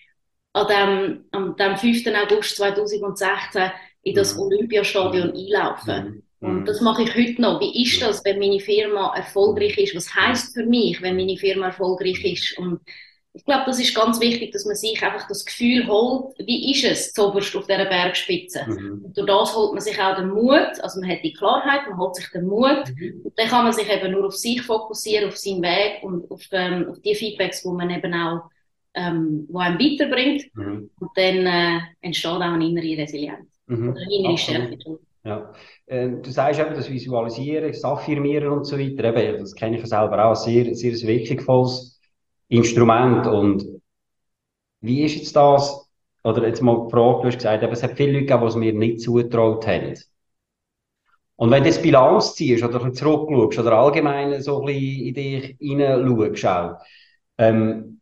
an 0.53 0.67
dem, 0.67 1.25
am 1.31 1.55
dem 1.55 1.77
5. 1.77 2.05
August 2.07 2.57
2016 2.57 3.71
in 4.03 4.15
das 4.15 4.35
mhm. 4.35 4.41
Olympiastadion 4.41 5.29
mhm. 5.29 5.35
einlaufe? 5.35 6.01
Mhm. 6.01 6.23
Und 6.39 6.59
mhm. 6.61 6.65
das 6.65 6.81
mache 6.81 7.03
ich 7.03 7.15
heute 7.15 7.41
noch. 7.41 7.61
Wie 7.61 7.83
ist 7.83 8.01
das, 8.01 8.23
wenn 8.25 8.39
meine 8.39 8.59
Firma 8.59 9.15
erfolgreich 9.15 9.77
ist? 9.77 9.95
Was 9.95 10.13
heißt 10.13 10.53
für 10.53 10.65
mich, 10.65 11.01
wenn 11.01 11.15
meine 11.15 11.37
Firma 11.37 11.67
erfolgreich 11.67 12.23
ist? 12.25 12.57
Und 12.57 12.81
ich 13.35 13.45
glaube, 13.45 13.63
das 13.65 13.79
ist 13.79 13.95
ganz 13.95 14.19
wichtig, 14.21 14.51
dass 14.51 14.65
man 14.65 14.75
sich 14.75 15.01
einfach 15.01 15.27
das 15.27 15.43
Gefühl 15.43 15.87
holt, 15.87 16.35
wie 16.37 16.71
ist 16.71 16.83
es 16.83 17.13
zoberst 17.13 17.55
auf 17.55 17.65
dieser 17.65 17.85
Bergspitze. 17.85 18.63
Mhm. 18.67 19.05
Und 19.05 19.17
durch 19.17 19.25
das 19.25 19.55
holt 19.55 19.73
man 19.73 19.81
sich 19.81 19.99
auch 19.99 20.15
den 20.15 20.29
Mut, 20.29 20.79
also 20.81 20.99
man 20.99 21.09
hat 21.09 21.23
die 21.23 21.33
Klarheit, 21.33 21.81
man 21.89 21.97
holt 21.97 22.15
sich 22.15 22.29
den 22.29 22.45
Mut 22.45 22.83
mhm. 22.95 23.21
und 23.23 23.33
dann 23.37 23.47
kann 23.47 23.63
man 23.63 23.73
sich 23.73 23.89
eben 23.89 24.11
nur 24.11 24.27
auf 24.27 24.35
sich 24.35 24.61
fokussieren, 24.61 25.29
auf 25.29 25.37
seinen 25.37 25.63
Weg 25.63 26.03
und 26.03 26.29
auf, 26.29 26.41
ähm, 26.51 26.87
auf 26.89 26.99
die 27.01 27.15
Feedbacks, 27.15 27.65
wo 27.65 27.73
man 27.73 27.89
eben 27.89 28.13
auch 28.13 28.43
ähm, 28.95 29.47
wo 29.49 29.57
einem 29.57 29.79
weiterbringt 29.79 30.55
mhm. 30.55 30.91
und 30.99 31.09
dann 31.15 31.47
äh, 31.47 31.79
entsteht 32.01 32.31
auch 32.31 32.39
eine 32.39 32.67
innere 32.67 33.01
Resilienz 33.01 33.49
mhm. 33.65 33.89
oder 33.89 34.01
eine 34.01 34.15
innere 34.15 34.37
Stärke. 34.37 34.99
Ja. 35.25 35.53
Ähm, 35.87 36.21
du 36.21 36.29
sagst 36.29 36.59
eben, 36.59 36.75
das 36.75 36.89
Visualisieren, 36.89 37.71
das 37.71 37.83
Affirmieren 37.83 38.49
und 38.49 38.65
so 38.65 38.77
weiter, 38.77 39.15
eben, 39.15 39.39
das 39.39 39.55
kenne 39.55 39.77
ich 39.77 39.85
selber 39.85 40.23
auch, 40.23 40.35
sehr, 40.35 40.75
sehr 40.75 40.93
wirkungsvolles 41.07 41.92
Instrument. 42.53 43.27
Und 43.27 43.65
wie 44.81 45.03
ist 45.03 45.15
jetzt 45.15 45.35
das? 45.35 45.89
Oder 46.23 46.47
jetzt 46.47 46.61
mal 46.61 46.85
gefragt, 46.85 47.23
du 47.23 47.27
hast 47.27 47.37
gesagt, 47.37 47.63
es 47.63 47.83
hat 47.83 47.97
viele 47.97 48.13
Leute 48.13 48.25
gegeben, 48.25 48.41
die 48.41 48.47
es 48.47 48.55
mir 48.55 48.73
nicht 48.73 49.01
zutraut 49.01 49.67
haben. 49.67 49.93
Und 51.35 51.51
wenn 51.51 51.63
du 51.63 51.69
jetzt 51.69 51.81
Bilanz 51.81 52.35
ziehst 52.35 52.63
oder 52.63 52.93
zurückschaust 52.93 53.59
oder 53.59 53.73
allgemein 53.73 54.41
so 54.41 54.61
ein 54.61 54.65
bisschen 54.67 55.05
in 55.07 55.13
dich 55.13 55.57
hineinschaust, 55.59 56.81
ähm, 57.37 57.99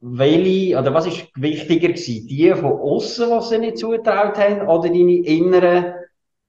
welche, 0.00 0.78
oder 0.78 0.94
was 0.94 1.06
ist 1.06 1.28
wichtiger 1.34 1.88
gewesen? 1.88 2.28
Die 2.28 2.54
von 2.54 2.72
außen, 2.72 3.28
die 3.28 3.46
sie 3.46 3.58
nicht 3.58 3.78
zutraut 3.78 4.38
haben, 4.38 4.68
oder 4.68 4.88
deine 4.88 5.16
inneren 5.26 5.94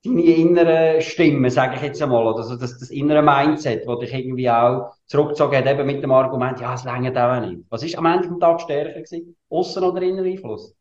deine 0.03 0.21
innere 0.23 1.01
Stimme, 1.01 1.49
sage 1.51 1.75
ich 1.75 1.81
jetzt 1.81 2.01
einmal, 2.01 2.25
oder 2.25 2.43
so 2.43 2.55
das, 2.55 2.79
das 2.79 2.89
innere 2.89 3.21
Mindset, 3.21 3.85
das 3.85 3.99
dich 3.99 4.13
irgendwie 4.13 4.49
auch 4.49 4.93
zurückgezogen 5.07 5.57
hat, 5.57 5.67
eben 5.67 5.85
mit 5.85 6.01
dem 6.01 6.11
Argument, 6.11 6.59
ja, 6.59 6.73
es 6.73 6.85
längert 6.85 7.17
auch 7.17 7.39
nicht. 7.41 7.63
Was 7.69 7.83
ist 7.83 7.97
am 7.97 8.05
Ende 8.05 8.29
des 8.29 8.39
Tages 8.39 8.63
stärker 8.63 9.01
gewesen? 9.01 9.35
Aussen 9.49 9.83
oder 9.83 10.01
innerer 10.01 10.25
Einfluss? 10.25 10.73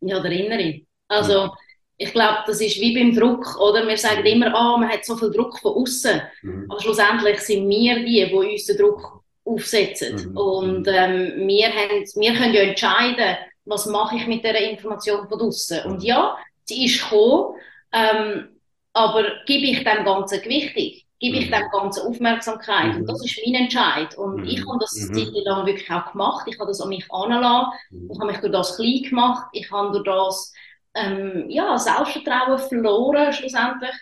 Ja, 0.00 0.20
der 0.20 0.32
innere. 0.32 0.80
Also, 1.08 1.46
mhm. 1.46 1.50
ich 1.96 2.12
glaube, 2.12 2.38
das 2.46 2.60
ist 2.60 2.78
wie 2.80 2.94
beim 2.94 3.14
Druck, 3.14 3.58
oder? 3.60 3.86
Wir 3.86 3.96
sagen 3.96 4.26
immer, 4.26 4.54
ah, 4.54 4.76
man 4.76 4.90
hat 4.90 5.04
so 5.04 5.16
viel 5.16 5.30
Druck 5.30 5.58
von 5.58 5.72
außen. 5.72 6.20
Mhm. 6.42 6.66
Aber 6.68 6.80
schlussendlich 6.80 7.40
sind 7.40 7.68
wir 7.68 8.04
die, 8.04 8.26
die 8.26 8.34
uns 8.34 8.66
den 8.66 8.76
Druck 8.76 9.22
aufsetzen. 9.44 10.32
Mhm. 10.32 10.36
Und 10.36 10.88
ähm, 10.88 11.48
wir, 11.48 11.68
haben, 11.68 12.04
wir 12.14 12.34
können 12.34 12.54
ja 12.54 12.60
entscheiden, 12.60 13.36
was 13.64 13.86
mache 13.86 14.16
ich 14.16 14.26
mit 14.26 14.44
dieser 14.44 14.60
Information 14.60 15.26
von 15.28 15.40
außen. 15.40 15.84
Und 15.86 16.02
ja, 16.02 16.36
sie 16.64 16.84
ist 16.84 17.02
gekommen, 17.02 17.54
ähm, 17.92 18.48
aber 18.96 19.24
gebe 19.44 19.66
ich 19.66 19.84
dem 19.84 20.04
Ganzen 20.04 20.40
gewichtig? 20.40 21.06
Gebe 21.18 21.36
ich 21.36 21.50
mhm. 21.50 21.52
dem 21.52 21.70
Ganzen 21.70 22.06
Aufmerksamkeit? 22.06 22.94
Mhm. 22.94 23.00
Und 23.00 23.06
das 23.10 23.22
ist 23.22 23.38
mein 23.44 23.62
Entscheid. 23.62 24.16
Und 24.16 24.36
mhm. 24.36 24.44
ich 24.44 24.60
habe 24.66 24.78
das 24.80 24.94
mhm. 24.94 25.14
Zeit 25.14 25.44
lang 25.44 25.66
wirklich 25.66 25.90
auch 25.90 26.12
gemacht. 26.12 26.46
Ich 26.48 26.58
habe 26.58 26.68
das 26.68 26.80
an 26.80 26.88
mich 26.88 27.04
angelassen. 27.12 27.72
Mhm. 27.90 28.10
Ich 28.10 28.18
habe 28.18 28.32
mich 28.32 28.40
durch 28.40 28.52
das 28.52 28.76
klein 28.76 29.02
gemacht. 29.02 29.46
Ich 29.52 29.70
habe 29.70 30.02
durch 30.02 30.04
das 30.04 30.52
ähm, 30.94 31.44
ja, 31.50 31.76
Selbstvertrauen 31.76 32.58
verloren, 32.58 33.32
schlussendlich. 33.34 33.94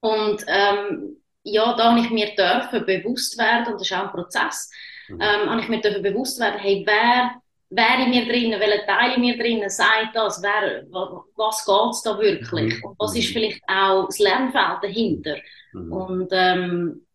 Und 0.00 0.44
ähm, 0.46 1.16
ja, 1.42 1.74
da 1.74 1.90
habe 1.90 2.00
ich 2.00 2.10
mir 2.10 2.34
dürfen 2.36 2.86
bewusst 2.86 3.36
werden, 3.36 3.72
und 3.72 3.80
das 3.80 3.90
ist 3.90 3.92
auch 3.92 4.04
ein 4.04 4.10
Prozess, 4.10 4.70
mhm. 5.08 5.20
ähm, 5.20 5.50
habe 5.50 5.60
ich 5.60 5.68
mir 5.68 5.80
bewusst 5.80 6.38
werden, 6.38 6.60
hey, 6.60 6.84
wer, 6.86 7.32
wer 7.70 7.98
in 8.04 8.10
mir 8.10 8.26
drinnen, 8.26 8.60
welcher 8.60 8.86
Teil 8.86 9.14
in 9.14 9.20
mir 9.20 9.36
drinnen 9.36 9.70
sagt 9.70 10.14
das, 10.14 10.42
wer, 10.42 10.84
was 10.90 11.64
geht 11.64 11.90
es 11.90 12.02
da 12.02 12.18
wirklich 12.18 12.78
mhm. 12.78 12.84
und 12.84 12.96
was 12.98 13.16
ist 13.16 13.28
mhm. 13.30 13.32
vielleicht 13.32 13.62
auch 13.66 14.06
das 14.06 14.18
Lernfeld 14.18 14.78
dahinter. 14.82 15.36
Mhm. 15.72 15.92
Und 15.92 16.28
ähm, 16.32 17.06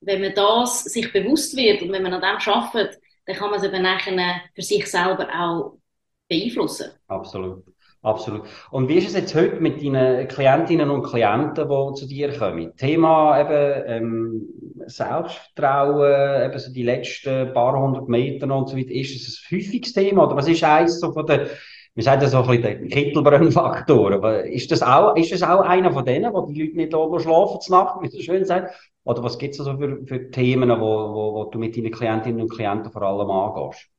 wenn 0.00 0.20
man 0.20 0.34
das 0.34 0.84
sich 0.84 1.12
bewusst 1.12 1.56
wird 1.56 1.82
und 1.82 1.92
wenn 1.92 2.02
man 2.02 2.14
an 2.14 2.20
dem 2.20 2.52
arbeitet, 2.52 3.00
dann 3.26 3.36
kann 3.36 3.50
man 3.50 3.58
es 3.58 3.64
eben 3.64 3.82
nachher 3.82 4.40
für 4.54 4.62
sich 4.62 4.86
selber 4.90 5.28
auch 5.34 5.78
beeinflussen. 6.28 6.90
Absolut. 7.08 7.64
Absolut. 8.04 8.42
Und 8.70 8.90
wie 8.90 8.96
ist 8.96 9.08
es 9.08 9.14
jetzt 9.14 9.34
heute 9.34 9.60
mit 9.60 9.82
deinen 9.82 10.28
Klientinnen 10.28 10.90
und 10.90 11.04
Klienten, 11.04 11.66
die 11.66 11.94
zu 11.94 12.06
dir 12.06 12.36
kommen? 12.36 12.76
Thema 12.76 13.40
eben 13.40 13.82
ähm, 13.86 14.48
Selbstvertrauen, 14.84 16.44
eben 16.44 16.58
so 16.58 16.70
die 16.70 16.82
letzten 16.82 17.54
paar 17.54 17.72
hundert 17.80 18.10
Meter 18.10 18.54
und 18.54 18.68
so 18.68 18.76
weiter. 18.76 18.90
Ist 18.90 19.16
es 19.16 19.42
ein 19.50 19.56
häufiges 19.56 19.94
Thema 19.94 20.26
oder 20.26 20.36
was 20.36 20.48
ist 20.48 20.62
eins 20.62 21.00
so 21.00 21.12
von 21.12 21.24
der, 21.24 21.46
wir 21.94 22.04
sagen 22.04 22.20
das 22.20 22.32
so 22.32 22.42
ein 22.42 22.46
bisschen 22.46 22.62
der 22.62 22.88
Kittelbrennfaktor, 22.88 24.12
aber 24.12 24.44
ist 24.44 24.70
das 24.70 24.82
auch, 24.82 25.16
ist 25.16 25.32
das 25.32 25.42
auch 25.42 25.62
einer 25.62 25.90
von 25.90 26.04
denen, 26.04 26.30
wo 26.34 26.42
die 26.42 26.62
Leute 26.62 26.76
nicht 26.76 26.94
oben 26.94 27.20
schlafen 27.20 27.62
zur 27.62 27.78
Nacht, 27.78 28.02
wie 28.02 28.08
so 28.08 28.20
schön 28.20 28.44
sagt? 28.44 28.74
Oder 29.04 29.22
was 29.22 29.38
gibt 29.38 29.54
es 29.54 29.60
also 29.60 29.78
für, 29.78 30.04
für 30.04 30.30
Themen, 30.30 30.68
wo, 30.68 30.74
wo, 31.14 31.34
wo 31.36 31.44
du 31.44 31.58
mit 31.58 31.74
deinen 31.74 31.90
Klientinnen 31.90 32.42
und 32.42 32.50
Klienten 32.52 32.92
vor 32.92 33.00
allem 33.00 33.30
angehst? 33.30 33.93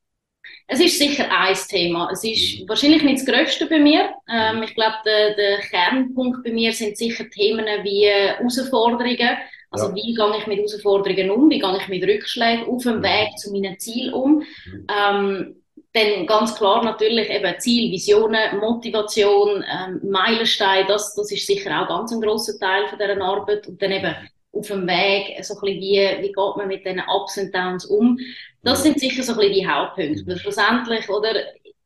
Es 0.68 0.80
ist 0.80 0.98
sicher 0.98 1.26
ein 1.30 1.56
Thema. 1.68 2.10
Es 2.12 2.24
ist 2.24 2.62
mhm. 2.62 2.70
wahrscheinlich 2.70 3.04
nicht 3.04 3.20
das 3.20 3.26
Größte 3.26 3.68
bei 3.68 3.80
mir. 3.80 4.10
Ähm, 4.30 4.64
ich 4.64 4.74
glaube, 4.74 4.96
der, 5.06 5.36
der, 5.36 5.60
Kernpunkt 5.60 6.44
bei 6.44 6.52
mir 6.52 6.72
sind 6.74 6.98
sicher 6.98 7.30
Themen 7.30 7.66
wie 7.84 8.06
Herausforderungen. 8.06 9.38
Also 9.70 9.88
ja. 9.88 9.96
wie 9.96 10.14
gehe 10.14 10.38
ich 10.40 10.48
mit 10.48 10.58
Herausforderungen 10.58 11.30
um? 11.32 11.50
Wie 11.50 11.60
gehe 11.60 11.78
ich 11.78 11.88
mit 11.88 12.04
Rückschlägen 12.04 12.68
auf 12.68 12.84
dem 12.84 12.98
mhm. 12.98 13.04
Weg 13.04 13.38
zu 13.38 13.52
meinem 13.52 13.78
Ziel 13.78 14.14
um? 14.14 14.44
Mhm. 14.66 14.88
Ähm, 14.90 15.56
dann 15.94 16.26
ganz 16.26 16.56
klar 16.56 16.84
natürlich 16.84 17.30
eben 17.30 17.60
Ziel, 17.60 17.92
Visionen, 17.92 18.60
Motivation, 18.60 19.64
ähm, 19.64 20.02
Meilensteine, 20.04 20.86
das, 20.88 21.16
das 21.16 21.32
ist 21.32 21.48
sicher 21.48 21.82
auch 21.82 21.88
ganz 21.88 22.12
ein 22.12 22.20
grosser 22.20 22.60
Teil 22.60 22.88
von 22.88 23.00
dieser 23.00 23.22
Arbeit. 23.22 23.66
Und 23.68 23.82
dann 23.82 23.92
eben 23.92 24.14
auf 24.52 24.68
dem 24.68 24.88
Weg, 24.88 25.44
so 25.44 25.54
ein 25.56 25.62
bisschen 25.62 25.82
wie, 25.82 26.22
wie 26.22 26.32
geht 26.32 26.58
man 26.58 26.68
mit 26.68 26.86
diesen 26.86 27.04
Ups 27.08 27.38
und 27.38 27.54
Downs 27.54 27.86
um. 27.86 28.18
Das 28.66 28.82
sind 28.82 29.00
sicher 29.00 29.24
so 29.24 29.34
ein 29.34 29.38
bisschen 29.38 29.54
die 29.54 29.68
Hauptpunkte. 29.68 30.26
Weil 30.26 30.38
schlussendlich, 30.38 31.08
oder, 31.08 31.34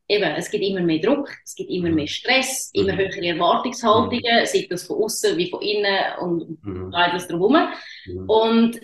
eben, 0.07 0.31
es 0.38 0.50
gibt 0.50 0.63
immer 0.63 0.81
mehr 0.81 1.00
Druck, 1.00 1.29
es 1.43 1.53
gibt 1.53 1.69
immer 1.69 1.89
mehr 1.89 2.07
Stress, 2.07 2.71
immer 2.74 2.93
mhm. 2.93 2.98
höhere 2.98 3.27
Erwartungshaltungen, 3.27 4.39
mhm. 4.41 4.45
sei 4.45 4.67
das 4.69 4.88
von 4.88 5.03
außen 5.03 5.38
wie 5.38 5.50
von 5.50 5.62
innen 5.62 5.98
und 6.21 6.63
mhm. 6.63 6.89
beides 6.91 7.27
drumherum. 7.27 7.69
Mhm. 8.05 8.29
Und 8.29 8.81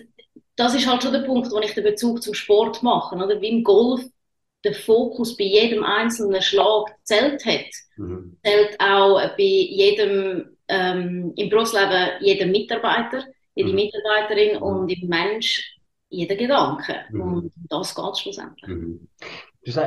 das 0.56 0.74
ist 0.74 0.86
halt 0.86 1.02
schon 1.02 1.12
der 1.12 1.20
Punkt, 1.20 1.50
wo 1.50 1.58
ich 1.58 1.74
den 1.74 1.84
Bezug 1.84 2.22
zum 2.22 2.34
Sport 2.34 2.82
mache, 2.82 3.16
oder? 3.16 3.40
Wie 3.40 3.48
im 3.48 3.64
Golf 3.64 4.04
der 4.62 4.74
Fokus 4.74 5.36
bei 5.36 5.44
jedem 5.44 5.82
einzelnen 5.82 6.42
Schlag 6.42 6.94
zählt 7.02 7.44
hat, 7.46 7.70
mhm. 7.96 8.36
zählt 8.44 8.78
auch 8.78 9.20
bei 9.36 9.42
jedem, 9.42 10.56
ähm, 10.68 11.32
im 11.36 11.48
Berufsleben 11.48 12.10
jedem 12.20 12.50
Mitarbeiter 12.50 13.24
jede 13.56 13.70
mhm. 13.70 13.74
Mitarbeiterin 13.74 14.58
und 14.58 14.88
im 14.88 15.08
Mensch 15.08 15.75
jeder 16.16 16.36
Gedanke. 16.36 16.94
Mhm. 17.10 17.20
Und 17.20 17.52
das 17.68 17.94
geht 17.94 18.18
schlussendlich. 18.18 18.68
Mhm. 18.68 19.08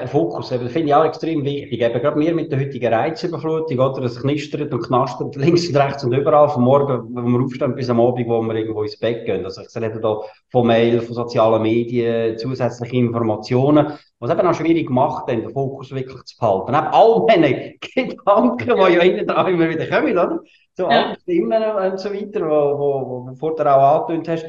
Fokus, 0.07 0.49
das 0.49 0.71
finde 0.73 0.89
ich 0.89 0.93
auch 0.93 1.05
extrem 1.05 1.43
wichtig. 1.45 1.79
Eben, 1.81 2.01
gerade 2.01 2.17
mir 2.17 2.35
mit 2.35 2.51
der 2.51 2.59
heutigen 2.59 2.93
Reizüberflutung, 2.93 3.79
oder? 3.79 4.03
Es 4.03 4.21
knistert 4.21 4.73
und 4.73 4.83
knastert 4.85 5.35
links 5.37 5.69
und 5.69 5.77
rechts 5.77 6.03
und 6.03 6.11
überall, 6.11 6.49
von 6.49 6.63
morgen, 6.63 7.15
wo 7.15 7.21
wir 7.21 7.45
aufstehen, 7.45 7.75
bis 7.75 7.89
am 7.89 8.01
Abend, 8.01 8.27
wo 8.27 8.41
wir 8.41 8.55
irgendwo 8.55 8.83
ins 8.83 8.99
Bett 8.99 9.25
gehen. 9.25 9.45
Also, 9.45 9.61
ich 9.61 9.73
rede 9.81 10.01
da 10.01 10.19
von 10.51 10.67
Mail, 10.67 10.99
von 10.99 11.15
sozialen 11.15 11.61
Medien, 11.61 12.37
zusätzliche 12.37 12.97
Informationen, 12.97 13.93
was 14.19 14.31
eben 14.31 14.47
auch 14.47 14.53
schwierig 14.53 14.89
macht, 14.89 15.29
den 15.29 15.49
Fokus 15.49 15.91
wirklich 15.91 16.23
zu 16.25 16.37
behalten. 16.37 16.73
Neben 16.73 16.87
all 16.87 17.25
diesen 17.27 18.09
Gedanken, 18.17 18.75
die 18.75 18.93
ja 18.93 19.01
innen 19.01 19.27
dran 19.27 19.53
immer 19.53 19.69
wieder 19.69 19.87
kommen, 19.87 20.11
oder? 20.11 20.41
So 20.73 20.89
ja. 20.89 21.15
Stimmen 21.21 21.63
und 21.63 21.99
so 21.99 22.13
weiter, 22.13 22.41
wo 22.41 23.27
du 23.29 23.35
vorher 23.35 23.77
auch 23.77 24.01
angetönt 24.01 24.27
hast. 24.27 24.45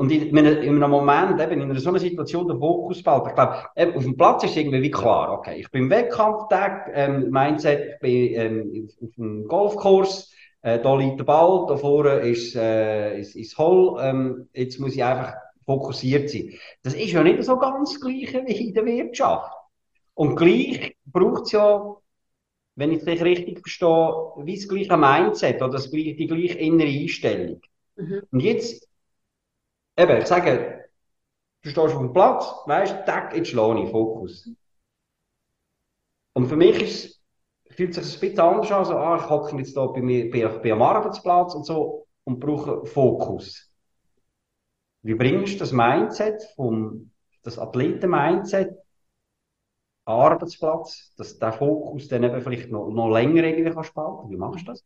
Und 0.00 0.10
in, 0.10 0.34
in 0.34 0.82
einem 0.82 0.90
Moment, 0.90 1.38
eben 1.42 1.60
in 1.60 1.78
so 1.78 1.90
einer 1.90 1.98
Situation, 1.98 2.48
der 2.48 2.56
Fokus 2.56 3.02
fällt. 3.02 3.26
Ich 3.26 3.34
glaube, 3.34 3.96
auf 3.96 4.02
dem 4.02 4.16
Platz 4.16 4.44
ist 4.44 4.56
irgendwie 4.56 4.80
wie 4.80 4.90
klar, 4.90 5.30
okay, 5.30 5.60
ich 5.60 5.70
bin 5.70 5.82
im 5.82 5.90
Wettkampftag, 5.90 6.90
ähm, 6.94 7.28
Mindset, 7.28 7.96
ich 7.96 8.00
bin 8.00 8.34
ähm, 8.34 8.88
auf 9.02 9.14
dem 9.16 9.46
Golfkurs, 9.46 10.32
äh, 10.62 10.78
da 10.78 10.96
liegt 10.96 11.18
der 11.18 11.24
Ball, 11.24 11.66
da 11.68 11.76
vorne 11.76 12.20
ist, 12.20 12.56
äh, 12.56 13.20
ist, 13.20 13.36
ist 13.36 13.58
Hole, 13.58 14.02
ähm, 14.02 14.48
jetzt 14.54 14.80
muss 14.80 14.94
ich 14.94 15.04
einfach 15.04 15.34
fokussiert 15.66 16.30
sein. 16.30 16.54
Das 16.82 16.94
ist 16.94 17.12
ja 17.12 17.22
nicht 17.22 17.44
so 17.44 17.58
ganz 17.58 17.92
das 17.92 18.00
Gleiche 18.00 18.42
wie 18.46 18.68
in 18.68 18.72
der 18.72 18.86
Wirtschaft. 18.86 19.52
Und 20.14 20.34
gleich 20.34 20.96
braucht 21.04 21.44
es 21.44 21.52
ja, 21.52 21.94
wenn 22.74 22.92
ich 22.92 23.06
es 23.06 23.20
richtig 23.20 23.60
verstehe, 23.60 24.14
wie 24.38 24.56
das 24.56 24.66
gleiche 24.66 24.96
Mindset 24.96 25.56
oder 25.56 25.72
das 25.72 25.90
gleiche, 25.90 26.14
die 26.14 26.26
gleiche 26.26 26.56
innere 26.56 26.88
Einstellung. 26.88 27.60
Mhm. 27.96 28.22
Und 28.30 28.40
jetzt 28.40 28.88
eben, 29.96 30.18
ich 30.18 30.26
sage, 30.26 30.88
du 31.62 31.70
stehst 31.70 31.94
auf 31.94 31.98
dem 31.98 32.12
Platz, 32.12 32.44
weißt, 32.66 33.06
tack, 33.06 33.34
jetzt 33.34 33.50
schlage 33.50 33.84
ich, 33.84 33.90
Fokus. 33.90 34.48
Und 36.32 36.46
für 36.46 36.56
mich 36.56 36.80
ist, 36.82 37.22
fühlt 37.70 37.94
sich 37.94 38.04
ein 38.04 38.20
bisschen 38.20 38.40
anders 38.40 38.72
an, 38.72 38.84
so, 38.84 38.96
ah, 38.96 39.16
ich 39.16 39.28
hocke 39.28 39.56
jetzt 39.56 39.76
da 39.76 39.86
bei 39.86 40.00
mir, 40.00 40.30
bei, 40.30 40.46
bei 40.46 40.72
am 40.72 40.82
Arbeitsplatz 40.82 41.54
und 41.54 41.64
so 41.64 42.06
und 42.24 42.40
brauche 42.40 42.86
Fokus. 42.86 43.70
Wie 45.02 45.14
bringst 45.14 45.54
du 45.54 45.58
das 45.58 45.72
Mindset 45.72 46.42
vom, 46.56 47.10
das 47.42 47.58
Athleten-Mindset 47.58 48.76
Arbeitsplatz, 50.04 51.14
dass 51.16 51.38
der 51.38 51.52
Fokus 51.52 52.08
dann 52.08 52.24
eben 52.24 52.40
vielleicht 52.42 52.70
noch, 52.70 52.90
noch 52.90 53.10
länger 53.10 53.44
irgendwie 53.44 53.70
kann 53.70 53.84
spalten? 53.84 54.30
Wie 54.30 54.36
machst 54.36 54.66
du 54.66 54.72
das? 54.72 54.84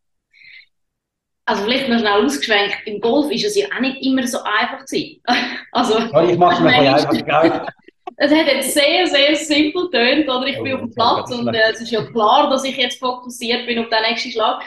Also 1.47 1.65
vielleicht 1.65 1.89
noch 1.89 1.99
schnell 1.99 2.25
ausgeschwenkt, 2.25 2.77
im 2.87 3.01
Golf 3.01 3.31
ist 3.31 3.45
es 3.45 3.57
ja 3.57 3.67
auch 3.75 3.81
nicht 3.81 4.03
immer 4.03 4.27
so 4.27 4.39
einfach 4.43 4.85
gewesen. 4.87 5.21
also, 5.73 5.99
ja, 5.99 6.25
ich 6.25 6.39
mache 6.39 6.55
es 6.55 6.61
mir 6.61 6.95
einfach, 6.95 7.11
gell? 7.11 7.67
Es 8.17 8.33
hat 8.33 8.47
jetzt 8.47 8.75
sehr, 8.75 9.07
sehr 9.07 9.35
simpel 9.35 9.91
tönt, 9.91 10.29
oder? 10.29 10.47
Ich 10.47 10.63
bin 10.63 10.75
auf 10.75 10.81
dem 10.81 10.95
Platz 10.95 11.33
und 11.33 11.53
äh, 11.53 11.73
es 11.73 11.81
ist 11.81 11.91
ja 11.91 12.05
klar, 12.05 12.49
dass 12.49 12.63
ich 12.63 12.77
jetzt 12.77 13.01
fokussiert 13.01 13.67
bin 13.67 13.79
auf 13.81 13.89
den 13.89 14.03
nächsten 14.09 14.31
Schlag. 14.31 14.63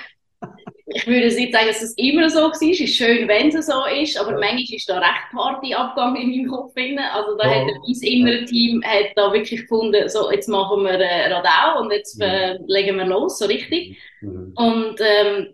Ich 0.88 1.08
würde 1.08 1.28
nicht 1.28 1.54
sagen, 1.54 1.68
dass 1.68 1.82
es 1.82 1.94
immer 1.98 2.30
so 2.30 2.42
war. 2.42 2.52
Es 2.52 2.62
ist 2.62 2.96
schön, 2.96 3.28
wenn 3.28 3.50
es 3.50 3.68
so 3.68 3.86
ist, 3.86 4.20
aber 4.20 4.32
ja. 4.32 4.40
manchmal 4.40 4.76
ist 4.76 4.90
da 4.90 5.00
recht 5.00 5.76
Abgang 5.76 6.16
in 6.16 6.30
meinem 6.30 6.48
Kopf 6.48 6.74
drin. 6.74 7.00
Also 7.00 7.38
da 7.38 7.48
ja. 7.48 7.60
hat 7.60 7.66
mein 7.66 8.02
innere 8.02 8.46
Team 8.46 8.84
hat 8.84 9.12
da 9.16 9.32
wirklich 9.32 9.62
gefunden, 9.62 10.10
so 10.10 10.32
jetzt 10.32 10.50
machen 10.50 10.84
wir 10.84 11.00
äh, 11.00 11.32
Radau 11.32 11.82
und 11.82 11.92
jetzt 11.92 12.22
äh, 12.22 12.58
legen 12.68 12.98
wir 12.98 13.06
los, 13.06 13.38
so 13.40 13.46
richtig. 13.46 13.98
Mhm. 14.22 14.54
Und 14.56 15.00
ähm, 15.00 15.54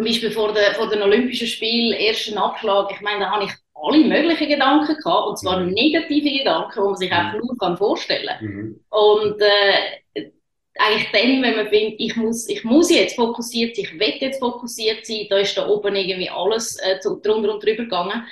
zum 0.00 0.06
Beispiel 0.06 0.30
vor, 0.30 0.54
der, 0.54 0.74
vor 0.74 0.88
den 0.88 1.02
Olympischen 1.02 1.46
Spielen, 1.46 1.92
ersten 1.92 2.38
Abschlag, 2.38 2.90
ich 2.90 3.02
meine, 3.02 3.20
da 3.20 3.32
habe 3.32 3.44
ich 3.44 3.50
alle 3.74 3.98
möglichen 3.98 4.48
Gedanken 4.48 4.96
gehabt, 4.96 5.28
und 5.28 5.38
zwar 5.38 5.60
mhm. 5.60 5.72
negative 5.72 6.38
Gedanken, 6.38 6.72
die 6.74 6.80
man 6.80 6.96
sich 6.96 7.12
einfach 7.12 7.34
mhm. 7.34 7.46
nur 7.46 7.58
kann 7.58 7.76
vorstellen 7.76 8.26
kann. 8.26 8.46
Mhm. 8.46 8.80
Und 8.88 9.40
äh, 9.42 10.30
eigentlich 10.78 11.10
dann, 11.12 11.42
wenn 11.42 11.56
man 11.56 11.68
findet, 11.68 12.00
ich 12.00 12.16
muss, 12.16 12.48
ich 12.48 12.64
muss 12.64 12.90
jetzt 12.90 13.16
fokussiert 13.16 13.76
sein, 13.76 13.84
ich 13.84 14.00
will 14.00 14.14
jetzt 14.20 14.40
fokussiert 14.40 15.04
sein, 15.04 15.26
da 15.28 15.36
ist 15.36 15.56
da 15.58 15.68
oben 15.68 15.94
irgendwie 15.94 16.30
alles 16.30 16.76
äh, 16.78 16.98
drunter 17.00 17.52
und 17.52 17.62
drüber 17.62 17.84
gegangen. 17.84 18.26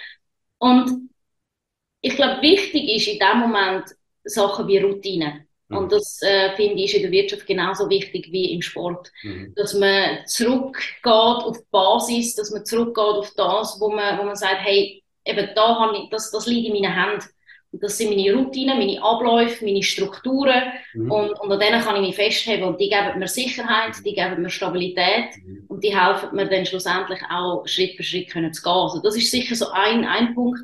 Und 0.56 1.10
ich 2.00 2.16
glaube, 2.16 2.40
wichtig 2.40 2.88
ist 2.96 3.08
in 3.08 3.18
dem 3.18 3.40
Moment 3.40 3.84
Sachen 4.24 4.66
wie 4.68 4.78
Routine. 4.78 5.47
Und 5.70 5.84
mhm. 5.84 5.88
das 5.90 6.20
äh, 6.22 6.54
finde 6.56 6.82
ich 6.82 6.86
ist 6.86 6.94
in 6.94 7.02
der 7.02 7.10
Wirtschaft 7.10 7.46
genauso 7.46 7.90
wichtig 7.90 8.28
wie 8.32 8.52
im 8.52 8.62
Sport. 8.62 9.12
Mhm. 9.22 9.52
Dass 9.54 9.74
man 9.74 10.26
zurückgeht 10.26 11.04
auf 11.04 11.58
die 11.58 11.66
Basis, 11.70 12.34
dass 12.36 12.50
man 12.50 12.64
zurückgeht 12.64 13.04
auf 13.04 13.32
das, 13.36 13.78
wo 13.80 13.90
man, 13.90 14.18
wo 14.18 14.24
man 14.24 14.36
sagt, 14.36 14.60
hey, 14.60 15.02
eben 15.24 15.48
da 15.54 15.78
habe 15.78 15.98
ich, 15.98 16.10
das, 16.10 16.30
das 16.30 16.46
liegt 16.46 16.68
in 16.68 16.74
meinen 16.74 16.94
Händen. 16.94 17.26
Und 17.70 17.82
das 17.82 17.98
sind 17.98 18.08
meine 18.08 18.34
Routinen, 18.34 18.78
meine 18.78 19.02
Abläufe, 19.02 19.62
meine 19.62 19.82
Strukturen. 19.82 20.62
Mhm. 20.94 21.10
Und, 21.10 21.30
und 21.38 21.52
an 21.52 21.60
denen 21.60 21.82
kann 21.82 21.96
ich 21.96 22.00
mich 22.00 22.16
festheben. 22.16 22.66
Und 22.66 22.80
die 22.80 22.88
geben 22.88 23.18
mir 23.18 23.28
Sicherheit, 23.28 23.94
die 24.06 24.14
geben 24.14 24.40
mir 24.40 24.48
Stabilität. 24.48 25.36
Mhm. 25.44 25.64
Und 25.68 25.84
die 25.84 25.94
helfen 25.94 26.34
mir 26.34 26.48
dann 26.48 26.64
schlussendlich 26.64 27.20
auch 27.30 27.66
Schritt 27.66 27.94
für 27.96 28.02
Schritt 28.02 28.30
können 28.30 28.54
zu 28.54 28.62
gehen. 28.62 28.72
Also 28.72 29.02
das 29.02 29.16
ist 29.16 29.30
sicher 29.30 29.54
so 29.54 29.68
ein, 29.70 30.06
ein 30.06 30.34
Punkt. 30.34 30.60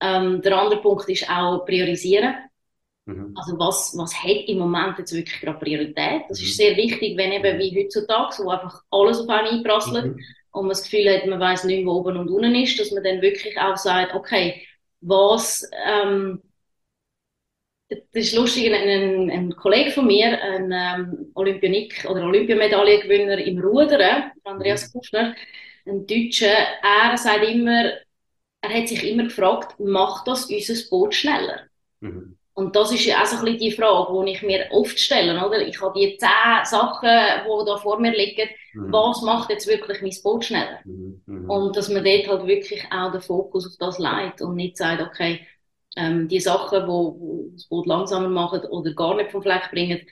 Ähm, 0.00 0.40
der 0.40 0.56
andere 0.56 0.80
Punkt 0.80 1.06
ist 1.10 1.28
auch 1.28 1.66
priorisieren. 1.66 2.34
Mhm. 3.10 3.34
Also 3.36 3.58
was, 3.58 3.96
was 3.96 4.14
hat 4.14 4.48
im 4.48 4.58
Moment 4.58 4.98
jetzt 4.98 5.12
wirklich 5.12 5.40
gerade 5.40 5.58
Priorität? 5.58 6.22
Das 6.28 6.40
mhm. 6.40 6.46
ist 6.46 6.56
sehr 6.56 6.76
wichtig, 6.76 7.16
wenn 7.16 7.32
eben 7.32 7.58
wie 7.58 7.82
heutzutage, 7.82 8.44
wo 8.44 8.50
einfach 8.50 8.82
alles 8.90 9.20
auf 9.20 9.28
einen 9.28 9.58
einprasselt 9.58 10.16
mhm. 10.16 10.24
und 10.52 10.62
man 10.62 10.70
das 10.70 10.84
Gefühl 10.84 11.12
hat, 11.12 11.26
man 11.26 11.40
weiß 11.40 11.64
nicht, 11.64 11.86
wo 11.86 11.92
oben 11.92 12.16
und 12.16 12.28
unten 12.28 12.54
ist, 12.54 12.78
dass 12.78 12.90
man 12.92 13.04
dann 13.04 13.22
wirklich 13.22 13.58
auch 13.58 13.76
sagt, 13.76 14.14
okay, 14.14 14.66
was, 15.00 15.68
ähm, 15.86 16.42
das 17.88 17.98
ist 18.12 18.36
lustig, 18.36 18.72
ein, 18.72 18.88
ein, 18.88 19.30
ein 19.30 19.56
Kollege 19.56 19.90
von 19.90 20.06
mir, 20.06 20.40
ein 20.40 20.70
ähm, 20.72 21.32
Olympionik 21.34 22.06
oder 22.08 22.22
Olympiamedaillengewinner 22.24 23.38
im 23.38 23.58
Rudern, 23.58 24.30
Andreas 24.44 24.88
mhm. 24.88 24.98
Kufner, 24.98 25.34
ein 25.86 26.06
Deutscher, 26.06 26.54
er 26.82 27.16
sagt 27.16 27.44
immer, 27.48 27.92
er 28.62 28.74
hat 28.74 28.88
sich 28.88 29.02
immer 29.04 29.24
gefragt, 29.24 29.80
macht 29.80 30.28
das 30.28 30.46
unser 30.46 30.74
Boot 30.90 31.14
schneller? 31.14 31.62
Mhm. 32.00 32.36
Und 32.60 32.76
das 32.76 32.92
ist 32.92 33.06
ja 33.06 33.22
auch 33.22 33.24
so 33.24 33.38
ein 33.38 33.44
bisschen 33.46 33.58
die 33.58 33.72
Frage, 33.72 34.12
die 34.26 34.32
ich 34.32 34.42
mir 34.42 34.66
oft 34.70 35.00
stelle, 35.00 35.32
oder? 35.46 35.66
Ich 35.66 35.80
habe 35.80 35.98
die 35.98 36.18
zehn 36.18 36.64
Sachen, 36.64 37.08
die 37.08 37.66
da 37.66 37.78
vor 37.78 37.98
mir 37.98 38.12
liegen. 38.12 38.50
Mhm. 38.74 38.92
Was 38.92 39.22
macht 39.22 39.48
jetzt 39.48 39.66
wirklich 39.66 40.02
mein 40.02 40.12
Boot 40.22 40.44
schneller? 40.44 40.78
Mhm. 40.84 41.22
mhm. 41.24 41.48
Und 41.48 41.74
dass 41.74 41.88
man 41.88 42.04
dort 42.04 42.28
halt 42.28 42.46
wirklich 42.46 42.84
auch 42.92 43.12
den 43.12 43.22
Fokus 43.22 43.66
auf 43.66 43.78
das 43.78 43.98
leitet 43.98 44.42
und 44.42 44.56
nicht 44.56 44.76
sagt, 44.76 45.00
okay, 45.00 45.40
ähm, 45.96 46.28
die 46.28 46.38
Sachen, 46.38 46.84
die, 46.84 47.56
das 47.56 47.64
Boot 47.64 47.86
langsamer 47.86 48.28
machen 48.28 48.60
oder 48.68 48.92
gar 48.92 49.16
nicht 49.16 49.30
vom 49.30 49.40
Fleck 49.40 49.70
bringen, 49.70 50.02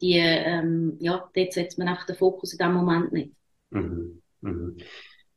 die, 0.00 0.16
ähm, 0.16 0.96
ja, 0.98 1.30
dort 1.32 1.52
setzt 1.52 1.78
man 1.78 1.86
einfach 1.86 2.06
den 2.06 2.16
Fokus 2.16 2.52
in 2.52 2.58
dem 2.58 2.72
Moment 2.72 3.12
nicht. 3.12 3.30
Mhm. 3.70 4.20
Mhm. 4.40 4.76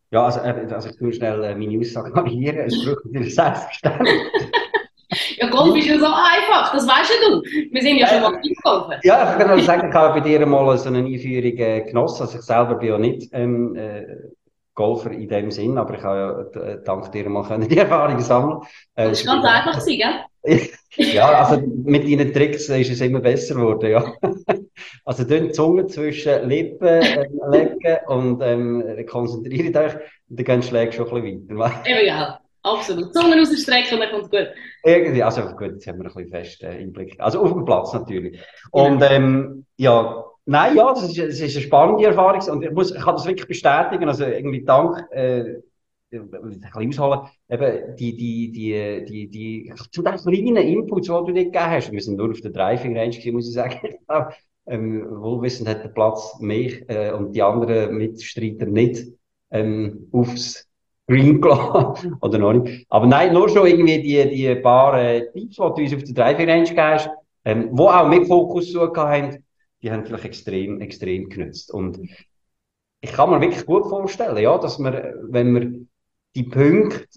Ja, 0.10 0.26
also, 0.26 0.40
äh, 0.40 0.68
also 0.74 0.90
ich 0.90 0.98
tue 0.98 1.14
schnell 1.14 1.44
äh, 1.44 1.54
meine 1.54 1.80
Aussage 1.80 2.12
variieren. 2.12 2.58
Es 2.66 2.84
braucht 2.84 3.06
natürlich 3.06 3.36
Selbstverständnis. 3.36 4.32
ja, 5.38 5.50
Golf 5.50 5.76
ist 5.76 5.88
ja 5.88 5.98
so 5.98 6.06
einfach, 6.06 6.72
das 6.74 6.88
weißt 6.88 7.12
ja 7.12 7.30
du. 7.30 7.42
Wir 7.72 7.82
sind 7.82 7.98
ja 7.98 8.08
schon 8.08 8.22
mal 8.22 8.42
golfen. 8.64 8.94
Ja, 9.04 9.32
ich 9.32 9.38
kann 9.40 9.48
mal 9.48 9.60
sagen, 9.62 9.90
ich 9.90 9.96
habe 9.96 10.20
bei 10.20 10.28
dir 10.28 10.46
mal 10.46 10.78
so 10.78 10.90
eine 10.90 11.00
Einführung 11.00 11.58
äh, 11.58 11.82
genossen. 11.82 12.22
Also 12.22 12.38
ich 12.38 12.44
selber 12.44 12.76
bin 12.76 12.90
ja 12.90 12.98
nicht 12.98 13.30
ähm, 13.34 13.76
äh, 13.76 14.06
Golfer 14.74 15.12
in 15.12 15.30
dem 15.30 15.52
Sinn, 15.52 15.78
aber 15.78 15.96
ich 15.96 16.04
habe 16.04 16.52
ja 16.56 16.62
äh, 16.62 16.84
dank 16.84 17.12
dir 17.12 17.30
mal 17.30 17.44
können 17.44 17.68
die 17.68 17.78
Erfahrung 17.78 18.20
sammeln. 18.20 18.60
Äh, 18.96 19.10
das 19.10 19.22
ist 19.22 19.26
ganz 19.26 19.46
einfach 19.46 19.80
sein, 19.80 19.98
gell? 19.98 20.70
ja, 20.98 21.44
also 21.44 21.62
mit 21.84 22.04
deinen 22.04 22.32
Tricks 22.32 22.70
ist 22.70 22.92
es 22.92 23.02
immer 23.02 23.20
besser 23.20 23.56
geworden, 23.56 23.90
ja. 23.90 24.14
Also 25.06 25.24
dann 25.24 25.48
die 25.48 25.52
Zunge 25.52 25.86
zwischen 25.88 26.50
Lippen 26.50 26.88
äh, 26.88 27.28
legen 27.50 27.98
und 28.08 28.42
ähm, 28.42 28.84
konzentriert 29.08 29.78
euch, 29.78 29.94
dann 30.28 30.46
gehen 30.46 30.64
Schläge 30.64 30.92
schon 30.92 31.08
ein 31.10 31.22
bisschen 31.22 31.58
weiter. 31.58 31.86
Eben, 31.86 32.08
ja. 32.08 32.40
Absolut. 32.66 33.14
Zunge 33.14 33.38
rausstrecken, 33.38 34.00
dann 34.00 34.10
kommt 34.10 34.32
gut. 34.32 34.48
Irgendwie, 34.84 35.22
also 35.22 35.42
gut, 35.44 35.74
jetzt 35.74 35.88
haben 35.88 36.00
wir 36.00 36.06
ein 36.06 36.14
bisschen 36.14 36.30
fest 36.30 36.64
äh, 36.64 36.70
Einblick. 36.70 37.16
Also 37.20 37.42
auf 37.42 37.54
dem 37.54 37.64
Platz 37.64 37.94
natürlich. 37.94 38.40
Und 38.72 39.00
genau. 39.00 39.12
ähm, 39.12 39.66
ja, 39.78 40.26
Nein, 40.48 40.76
ja, 40.76 40.94
das 40.94 41.10
ist, 41.10 41.18
das 41.18 41.40
ist 41.40 41.56
eine 41.56 41.66
spannende 41.66 42.06
Erfahrung 42.06 42.40
und 42.52 42.64
ich, 42.64 42.72
muss, 42.72 42.92
ich 42.92 43.02
kann 43.02 43.16
das 43.16 43.26
wirklich 43.26 43.48
bestätigen. 43.48 44.08
Also 44.08 44.26
irgendwie 44.26 44.64
dank, 44.64 45.04
äh, 45.12 45.56
ein 46.12 46.30
bisschen 46.30 46.90
ausholen, 46.90 47.22
eben 47.50 47.96
die, 47.96 48.16
die, 48.16 48.52
die, 48.52 49.06
die, 49.06 49.28
die, 49.28 49.74
zum 49.92 50.06
Teil 50.06 50.20
kleinen 50.20 50.58
Inputs, 50.58 51.08
die 51.08 51.12
du 51.12 51.26
dir 51.32 51.46
gegeben 51.46 51.66
hast. 51.66 51.92
Wir 51.92 52.02
sind 52.02 52.18
nur 52.18 52.30
auf 52.30 52.42
der 52.42 52.52
Driving 52.52 52.96
Range 52.96 53.10
gewesen, 53.10 53.34
muss 53.34 53.48
ich 53.48 53.54
sagen. 53.56 53.96
ähm, 54.68 55.08
wohlwissend 55.10 55.68
hat 55.68 55.84
der 55.84 55.90
Platz 55.90 56.40
mich 56.40 56.88
äh, 56.90 57.12
und 57.12 57.36
die 57.36 57.42
anderen 57.42 57.98
Mitstreiter 57.98 58.68
nicht 58.68 59.08
ähm, 59.50 60.10
aufs 60.12 60.68
Green 61.08 61.42
gelassen. 61.42 62.16
Oder 62.22 62.38
noch 62.38 62.54
nicht. 62.54 62.86
Aber 62.90 63.06
nein, 63.06 63.34
nur 63.34 63.50
schon 63.50 63.68
irgendwie 63.68 64.02
die, 64.02 64.30
die 64.30 64.56
paar 64.56 65.00
äh, 65.00 65.32
Tipps, 65.32 65.56
die 65.56 65.62
du 65.62 65.64
uns 65.66 65.94
auf 65.94 66.04
der 66.04 66.14
Driving 66.14 66.50
Range 66.50 66.64
gegeben 66.64 66.82
hast, 66.82 67.10
ähm, 67.46 67.70
wo 67.72 67.88
auch 67.90 68.08
mit 68.08 68.28
Fokus 68.28 68.74
haben, 68.76 69.44
die 69.82 69.92
haben 69.92 70.06
vielleicht 70.06 70.26
extrem, 70.26 70.82
extrem 70.82 71.30
genützt. 71.30 71.72
Und 71.72 72.00
ich 73.02 73.12
kann 73.12 73.30
mir 73.30 73.40
wirklich 73.40 73.66
gut 73.66 73.88
vorstellen, 73.88 74.38
ja, 74.38 74.58
dass 74.58 74.80
man, 74.80 74.94
wenn 75.30 75.52
man 75.52 75.90
die 76.36 76.44
Punkte 76.44 77.08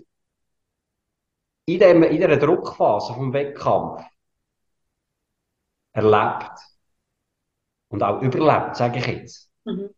in, 1.64 1.80
dem, 1.80 2.02
in 2.02 2.16
dieser 2.16 2.37
Druckphase 2.37 3.14
vom 3.14 3.33
Wettkampf 3.33 4.02
erlebt 5.92 6.59
und 7.88 8.02
auch 8.02 8.23
überlebt, 8.23 8.76
sage 8.76 8.99
ich 8.99 9.07
jetzt, 9.07 9.50
mhm. 9.64 9.90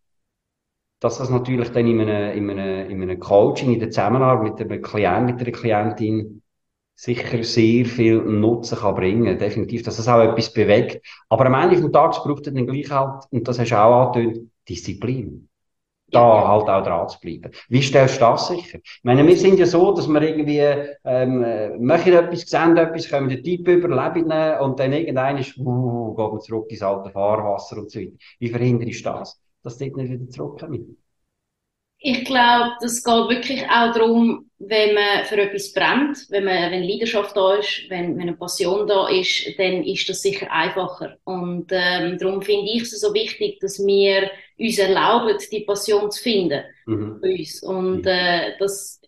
Dass 1.01 1.19
das 1.19 1.31
natürlich 1.31 1.71
dann 1.71 1.87
in 1.87 2.01
einem, 2.01 2.37
in, 2.37 2.51
einem, 2.51 2.91
in 2.91 3.03
einem 3.03 3.19
Coaching, 3.19 3.73
in 3.73 3.81
der 3.81 3.91
Zusammenarbeit 3.91 4.59
mit 4.59 4.71
einem 4.71 4.83
Klient, 4.83 5.27
mit 5.27 5.41
einer 5.41 5.51
Klientin 5.51 6.43
sicher 6.95 7.43
sehr 7.43 7.87
viel 7.87 8.21
Nutzen 8.21 8.79
kann 8.79 8.95
bringen. 8.95 9.39
Definitiv, 9.39 9.83
dass 9.83 9.97
das 9.97 10.09
auch 10.09 10.21
etwas 10.21 10.53
bewegt. 10.53 11.05
Aber 11.31 11.47
am 11.47 11.55
Ende 11.55 11.81
des 11.81 11.91
Tages 11.91 12.23
braucht 12.23 12.47
es 12.47 12.53
dann 12.53 12.67
gleich 12.67 12.91
halt, 12.91 13.25
und 13.31 13.49
das 13.49 13.59
hast 13.59 13.71
du 13.71 13.77
auch 13.77 14.09
angetönt, 14.09 14.51
Disziplin. 14.69 15.49
Da 16.11 16.49
halt 16.49 16.69
auch 16.69 16.83
dran 16.83 17.09
zu 17.09 17.21
bleiben. 17.21 17.53
Wie 17.69 17.81
stellst 17.81 18.17
du 18.17 18.21
das 18.21 18.49
sicher? 18.49 18.81
Ich 18.83 19.01
meine, 19.05 19.25
wir 19.25 19.37
sind 19.37 19.61
ja 19.61 19.65
so, 19.65 19.95
dass 19.95 20.09
wir 20.09 20.21
irgendwie, 20.21 20.59
ähm, 21.05 21.87
machen 21.87 22.13
etwas, 22.13 22.41
sehen 22.41 22.77
etwas, 22.77 23.09
kommen 23.09 23.29
den 23.29 23.45
Typ 23.45 23.69
über, 23.69 23.89
leben 23.89 24.33
und 24.61 24.81
dann 24.81 24.93
irgendein 24.93 25.39
ist, 25.39 25.57
uh, 25.57 26.13
geht 26.15 26.33
man 26.33 26.41
zurück 26.41 26.67
ins 26.69 26.83
alte 26.83 27.11
Fahrwasser 27.11 27.79
und 27.79 27.93
so 27.93 28.01
weiter. 28.01 28.17
Wie 28.41 28.49
verhinderst 28.49 29.07
du 29.07 29.11
das? 29.11 29.41
Dass 29.63 29.79
dort 29.79 29.97
nicht 29.97 30.11
wieder 30.11 30.29
zurückkommt? 30.29 30.97
Ich 32.03 32.25
glaube, 32.25 32.77
das 32.81 33.05
geht 33.05 33.29
wirklich 33.29 33.63
auch 33.65 33.93
darum, 33.93 34.51
wenn 34.59 34.95
man 34.95 35.25
für 35.27 35.37
etwas 35.37 35.73
brennt, 35.75 36.19
wenn, 36.31 36.45
man, 36.45 36.71
wenn 36.71 36.83
Leidenschaft 36.83 37.37
da 37.37 37.57
ist, 37.57 37.83
wenn, 37.91 38.17
wenn 38.17 38.23
eine 38.23 38.37
Passion 38.37 38.87
da 38.87 39.09
ist, 39.09 39.47
dann 39.59 39.85
ist 39.85 40.09
das 40.09 40.23
sicher 40.23 40.51
einfacher. 40.51 41.19
Und 41.25 41.67
ähm, 41.71 42.17
darum 42.19 42.41
finde 42.41 42.71
ich 42.73 42.83
es 42.83 42.99
so 42.99 43.13
wichtig, 43.13 43.61
dass 43.61 43.79
wir 43.85 44.31
uns 44.59 44.79
erlauben, 44.79 45.37
die 45.53 45.61
Passion 45.61 46.11
zu 46.11 46.23
finden 46.23 46.63
mhm. 46.87 47.21
uns. 47.23 47.63
Und 47.63 48.03
mhm. 48.03 48.07
äh, 48.07 48.57
das, 48.59 49.03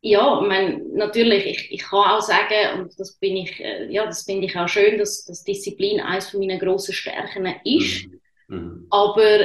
ja, 0.00 0.40
ich 0.42 0.48
meine, 0.48 0.82
natürlich, 0.92 1.46
ich, 1.46 1.72
ich 1.72 1.82
kann 1.82 2.10
auch 2.10 2.20
sagen, 2.20 2.80
und 2.80 2.98
das 2.98 3.16
bin 3.16 3.36
ich, 3.36 3.60
äh, 3.60 3.92
ja, 3.92 4.06
das 4.06 4.24
finde 4.24 4.46
ich 4.46 4.56
auch 4.56 4.68
schön, 4.68 4.98
dass, 4.98 5.24
dass 5.24 5.44
Disziplin 5.44 6.00
eines 6.00 6.30
von 6.30 6.40
meinen 6.40 6.58
grossen 6.58 6.94
Stärken 6.94 7.46
ist. 7.64 8.08
Mhm. 8.48 8.56
mhm. 8.56 8.86
Aber 8.90 9.38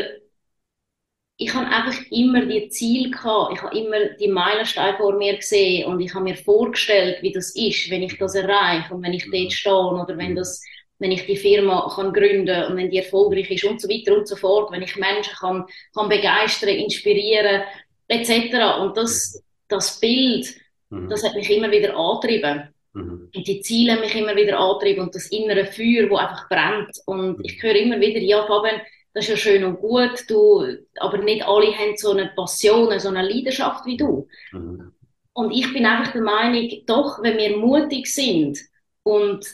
ich 1.41 1.53
habe 1.53 1.67
einfach 1.67 1.97
immer 2.11 2.45
die 2.45 2.67
Ziele 2.67 3.11
gehabt, 3.11 3.53
ich 3.53 3.61
habe 3.61 3.77
immer 3.77 4.09
die 4.19 4.27
Meilensteine 4.27 4.97
vor 4.97 5.15
mir 5.15 5.37
gesehen 5.37 5.85
und 5.87 6.01
ich 6.01 6.13
habe 6.13 6.25
mir 6.25 6.35
vorgestellt, 6.35 7.19
wie 7.21 7.31
das 7.31 7.55
ist, 7.55 7.89
wenn 7.89 8.03
ich 8.03 8.17
das 8.17 8.35
erreiche 8.35 8.93
und 8.93 9.01
wenn 9.01 9.13
ich 9.13 9.25
dort 9.31 9.53
stehe 9.53 9.73
oder 9.73 10.17
wenn 10.17 10.35
das, 10.35 10.61
wenn 10.99 11.13
ich 11.13 11.25
die 11.25 11.37
Firma 11.37 11.89
kann 11.95 12.11
gründen 12.11 12.65
und 12.65 12.75
wenn 12.75 12.91
die 12.91 12.97
erfolgreich 12.97 13.49
ist 13.51 13.63
und 13.63 13.79
so 13.79 13.87
weiter 13.87 14.17
und 14.17 14.27
so 14.27 14.35
fort, 14.35 14.69
wenn 14.73 14.81
ich 14.81 14.97
Menschen 14.97 15.33
kann, 15.39 15.65
kann 15.95 16.09
begeistern, 16.09 16.75
inspirieren 16.75 17.61
etc. 18.09 18.81
Und 18.81 18.97
das, 18.97 19.41
das 19.69 19.97
Bild, 19.97 20.53
mhm. 20.89 21.09
das 21.09 21.23
hat 21.23 21.35
mich 21.35 21.49
immer 21.49 21.71
wieder 21.71 21.95
angetrieben. 21.95 22.67
Mhm. 22.91 23.29
Und 23.33 23.47
die 23.47 23.61
Ziele 23.61 23.93
haben 23.93 24.01
mich 24.01 24.15
immer 24.15 24.35
wieder 24.35 24.59
angetrieben 24.59 25.03
und 25.03 25.15
das 25.15 25.27
innere 25.27 25.67
Feuer, 25.67 26.09
wo 26.09 26.17
einfach 26.17 26.49
brennt. 26.49 26.97
Und 27.05 27.37
mhm. 27.37 27.45
ich 27.45 27.63
höre 27.63 27.75
immer 27.75 28.01
wieder, 28.01 28.19
ja, 28.19 28.45
Fabian, 28.45 28.81
das 29.13 29.25
ist 29.25 29.29
ja 29.29 29.37
schön 29.37 29.63
und 29.63 29.79
gut, 29.79 30.23
du, 30.27 30.65
aber 30.97 31.17
nicht 31.17 31.43
alle 31.45 31.75
haben 31.75 31.97
so 31.97 32.11
eine 32.11 32.31
Passion, 32.35 32.99
so 32.99 33.09
eine 33.09 33.27
Leidenschaft 33.27 33.85
wie 33.85 33.97
du. 33.97 34.27
Mhm. 34.51 34.93
Und 35.33 35.51
ich 35.51 35.71
bin 35.73 35.85
einfach 35.85 36.11
der 36.11 36.21
Meinung, 36.21 36.69
doch, 36.85 37.21
wenn 37.23 37.37
wir 37.37 37.57
mutig 37.57 38.07
sind 38.07 38.59
und 39.03 39.45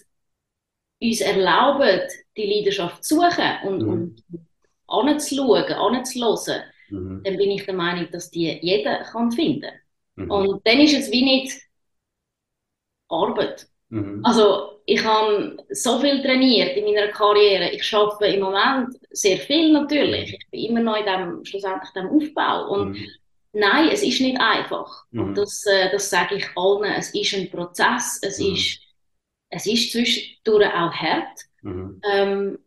uns 1.01 1.21
erlauben, 1.21 2.01
die 2.35 2.45
Leidenschaft 2.45 3.03
zu 3.03 3.15
suchen 3.15 3.57
und, 3.65 3.81
mhm. 3.81 3.89
und 3.89 4.23
anzuschauen, 4.87 5.63
anzuhören, 5.73 6.63
mhm. 6.89 7.21
dann 7.23 7.37
bin 7.37 7.51
ich 7.51 7.65
der 7.65 7.75
Meinung, 7.75 8.11
dass 8.11 8.31
die 8.31 8.59
jeder 8.61 9.03
kann 9.03 9.31
finden. 9.31 9.71
Mhm. 10.15 10.31
Und 10.31 10.67
dann 10.67 10.79
ist 10.79 10.97
es 10.97 11.11
wie 11.11 11.23
nicht 11.23 11.61
Arbeit. 13.07 13.67
Mhm. 13.89 14.21
Also 14.23 14.79
ich 14.85 15.03
habe 15.03 15.57
so 15.69 15.99
viel 15.99 16.21
trainiert 16.21 16.77
in 16.77 16.85
meiner 16.85 17.07
Karriere. 17.07 17.71
Ich 17.71 17.93
arbeite 17.93 18.35
im 18.35 18.41
Moment 18.41 18.95
sehr 19.11 19.37
viel 19.37 19.71
natürlich. 19.71 20.33
Ich 20.33 20.49
bin 20.49 20.65
immer 20.65 20.81
noch 20.81 20.97
in 20.97 21.05
dem, 21.05 21.45
schlussendlich 21.45 21.91
dem 21.91 22.09
Aufbau. 22.09 22.69
Und 22.71 22.91
mhm. 22.91 23.07
nein, 23.53 23.89
es 23.89 24.03
ist 24.03 24.21
nicht 24.21 24.39
einfach. 24.39 25.05
Mhm. 25.11 25.21
Und 25.21 25.37
das, 25.37 25.65
äh, 25.65 25.89
das 25.91 26.09
sage 26.09 26.35
ich 26.35 26.47
allen. 26.55 26.91
Es 26.91 27.13
ist 27.13 27.33
ein 27.33 27.49
Prozess. 27.49 28.19
Es, 28.21 28.39
mhm. 28.39 28.53
ist, 28.53 28.79
es 29.49 29.65
ist 29.65 29.91
zwischendurch 29.91 30.67
auch 30.67 30.93
hart. 30.93 31.39
Mhm. 31.61 32.01
Ähm, 32.11 32.59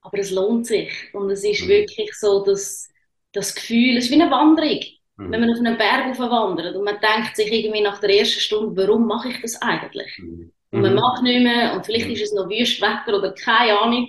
aber 0.00 0.18
es 0.18 0.30
lohnt 0.30 0.66
sich. 0.66 0.92
Und 1.12 1.30
es 1.30 1.44
ist 1.44 1.64
mhm. 1.64 1.68
wirklich 1.68 2.14
so, 2.14 2.44
dass 2.44 2.88
das 3.32 3.54
Gefühl, 3.54 3.96
es 3.96 4.04
ist 4.04 4.10
wie 4.10 4.22
eine 4.22 4.30
Wanderung. 4.30 4.80
Mhm. 5.18 5.32
Wenn 5.32 5.40
man 5.40 5.50
auf 5.50 5.58
einen 5.58 5.76
Berg 5.76 6.18
wandert 6.18 6.76
und 6.76 6.84
man 6.84 6.98
denkt 7.00 7.36
sich 7.36 7.52
irgendwie 7.52 7.82
nach 7.82 8.00
der 8.00 8.18
ersten 8.18 8.40
Stunde, 8.40 8.80
warum 8.80 9.06
mache 9.06 9.28
ich 9.28 9.40
das 9.42 9.60
eigentlich? 9.60 10.16
Mhm. 10.18 10.52
Und 10.70 10.80
man 10.80 10.92
mhm. 10.92 11.00
mag 11.00 11.22
nicht 11.22 11.42
mehr 11.42 11.74
und 11.74 11.84
vielleicht 11.84 12.08
ist 12.08 12.22
es 12.22 12.32
noch 12.32 12.48
Wüstwetter 12.48 13.18
oder 13.18 13.32
keine 13.32 13.78
Ahnung. 13.78 14.08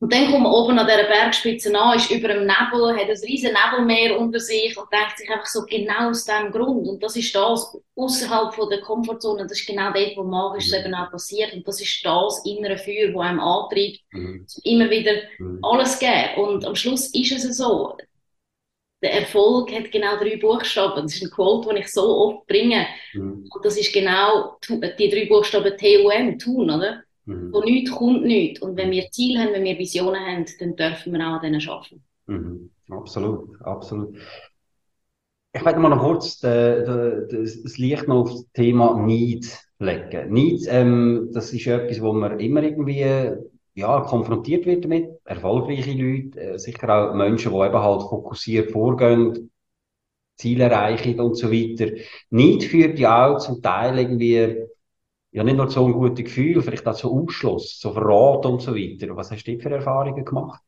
Und 0.00 0.12
dann 0.12 0.32
kommt 0.32 0.42
man 0.42 0.52
oben 0.52 0.78
an 0.80 0.86
dieser 0.86 1.04
Bergspitze 1.04 1.78
an, 1.78 1.96
ist 1.96 2.10
über 2.10 2.26
dem 2.26 2.40
Nebel, 2.40 2.96
hat 2.96 3.08
ein 3.08 3.20
riesen 3.24 3.52
Nebelmeer 3.52 4.18
unter 4.18 4.40
sich 4.40 4.76
und 4.76 4.92
denkt 4.92 5.16
sich 5.16 5.30
einfach 5.30 5.46
so 5.46 5.62
genau 5.64 6.10
aus 6.10 6.24
diesem 6.24 6.50
Grund. 6.50 6.88
Und 6.88 7.00
das 7.04 7.14
ist 7.14 7.32
das 7.32 7.78
außerhalb 7.94 8.52
der 8.68 8.80
Komfortzone, 8.80 9.44
das 9.44 9.60
ist 9.60 9.66
genau 9.66 9.92
dort, 9.92 10.16
wo 10.16 10.24
magisch 10.24 10.72
mhm. 10.72 10.78
eben 10.78 10.94
auch 10.94 11.10
passiert. 11.10 11.52
Und 11.52 11.68
das 11.68 11.80
ist 11.80 12.04
das 12.04 12.44
innere 12.44 12.78
Feuer, 12.78 13.12
das 13.12 13.20
einem 13.20 13.38
antreibt, 13.38 14.00
mhm. 14.10 14.44
immer 14.64 14.90
wieder 14.90 15.12
mhm. 15.38 15.60
alles 15.62 15.98
geben. 16.00 16.34
Und 16.36 16.64
am 16.64 16.74
Schluss 16.74 17.14
ist 17.14 17.32
es 17.32 17.56
so, 17.56 17.96
der 19.02 19.12
Erfolg 19.20 19.72
hat 19.72 19.90
genau 19.90 20.16
drei 20.16 20.36
Buchstaben. 20.36 21.02
Das 21.02 21.14
ist 21.14 21.24
ein 21.24 21.30
Quote, 21.30 21.68
den 21.68 21.78
ich 21.78 21.88
so 21.88 22.02
oft 22.02 22.46
bringe. 22.46 22.86
Mhm. 23.14 23.48
Und 23.52 23.64
das 23.64 23.76
ist 23.76 23.92
genau 23.92 24.58
die 24.68 25.08
drei 25.10 25.26
Buchstaben 25.26 25.76
T-U-M, 25.76 26.38
tun, 26.38 26.70
oder? 26.70 27.02
Mhm. 27.24 27.50
Von 27.50 27.64
nichts 27.64 27.90
kommt 27.90 28.24
nichts. 28.24 28.62
Und 28.62 28.76
wenn 28.76 28.90
wir 28.90 29.10
Ziele 29.10 29.40
haben, 29.40 29.52
wenn 29.52 29.64
wir 29.64 29.78
Visionen 29.78 30.20
haben, 30.20 30.46
dann 30.60 30.76
dürfen 30.76 31.12
wir 31.12 31.20
auch 31.20 31.34
an 31.34 31.42
denen 31.42 31.68
arbeiten. 31.68 32.02
Mhm. 32.26 32.70
Absolut, 32.90 33.60
absolut. 33.62 34.16
Ich 35.54 35.64
werde 35.64 35.80
mal 35.80 35.90
noch 35.90 36.02
kurz 36.02 36.38
de, 36.38 37.26
das 37.28 37.78
Licht 37.78 38.08
noch 38.08 38.22
auf 38.22 38.30
das 38.30 38.46
Thema 38.54 38.98
Need 38.98 39.46
legen. 39.78 40.32
Nicht, 40.32 40.66
ähm, 40.68 41.28
das 41.32 41.52
ist 41.52 41.66
etwas, 41.66 42.00
wo 42.00 42.12
man 42.12 42.40
immer 42.40 42.62
irgendwie 42.62 43.04
ja, 43.74 44.00
konfrontiert 44.00 44.66
wird 44.66 44.84
damit. 44.84 45.20
Erfolgreiche 45.24 45.92
Leute, 45.92 46.40
äh, 46.40 46.58
sicher 46.58 46.88
auch 46.88 47.14
Menschen, 47.14 47.52
die 47.52 47.58
eben 47.58 47.78
halt 47.78 48.02
fokussiert 48.02 48.70
vorgehen, 48.70 49.50
Ziele 50.36 50.64
erreichen 50.64 51.20
und 51.20 51.36
so 51.36 51.50
weiter. 51.50 51.92
Nicht 52.30 52.64
führt 52.64 52.98
ja 52.98 53.28
auch 53.28 53.38
zum 53.38 53.62
Teil 53.62 53.98
irgendwie, 53.98 54.64
ja, 55.30 55.44
nicht 55.44 55.56
nur 55.56 55.70
so 55.70 55.86
ein 55.86 55.92
gutes 55.92 56.24
Gefühl, 56.24 56.60
vielleicht 56.62 56.86
auch 56.86 56.94
so 56.94 57.12
Ausschluss, 57.12 57.78
so 57.78 57.92
Verrat 57.92 58.44
und 58.46 58.60
so 58.60 58.74
weiter. 58.74 59.14
Was 59.16 59.30
hast 59.30 59.44
du 59.44 59.58
für 59.58 59.70
Erfahrungen 59.70 60.24
gemacht? 60.24 60.60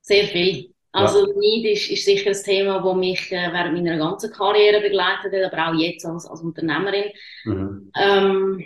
Sehr 0.00 0.26
viel. 0.26 0.72
Also 0.90 1.20
ja. 1.20 1.34
Neid 1.34 1.72
ist, 1.72 1.90
ist 1.90 2.04
sicher 2.04 2.30
ein 2.30 2.42
Thema, 2.44 2.82
das 2.82 2.96
mich 2.96 3.32
äh, 3.32 3.50
während 3.50 3.74
meiner 3.74 3.96
ganzen 3.96 4.30
Karriere 4.30 4.82
begleitet 4.82 5.32
hat, 5.32 5.52
aber 5.52 5.70
auch 5.70 5.80
jetzt 5.80 6.04
als, 6.04 6.26
als 6.26 6.42
Unternehmerin. 6.42 7.10
Mhm. 7.44 7.90
Ähm, 7.98 8.64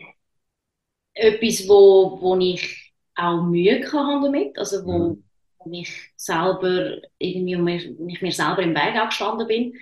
etwas, 1.14 1.68
wo, 1.68 2.18
wo 2.20 2.36
ich 2.38 2.85
auch 3.16 3.42
Mühe 3.42 3.80
kann 3.80 4.22
damit, 4.22 4.58
also 4.58 4.84
wo, 4.84 4.98
mhm. 4.98 5.24
wo 5.58 5.70
ich 5.72 6.12
selber 6.16 6.96
irgendwie, 7.18 7.96
wo 7.98 8.06
ich 8.06 8.22
mir 8.22 8.32
selber 8.32 8.62
im 8.62 8.74
Weg 8.74 8.94
angestanden 8.94 9.46
bin 9.46 9.74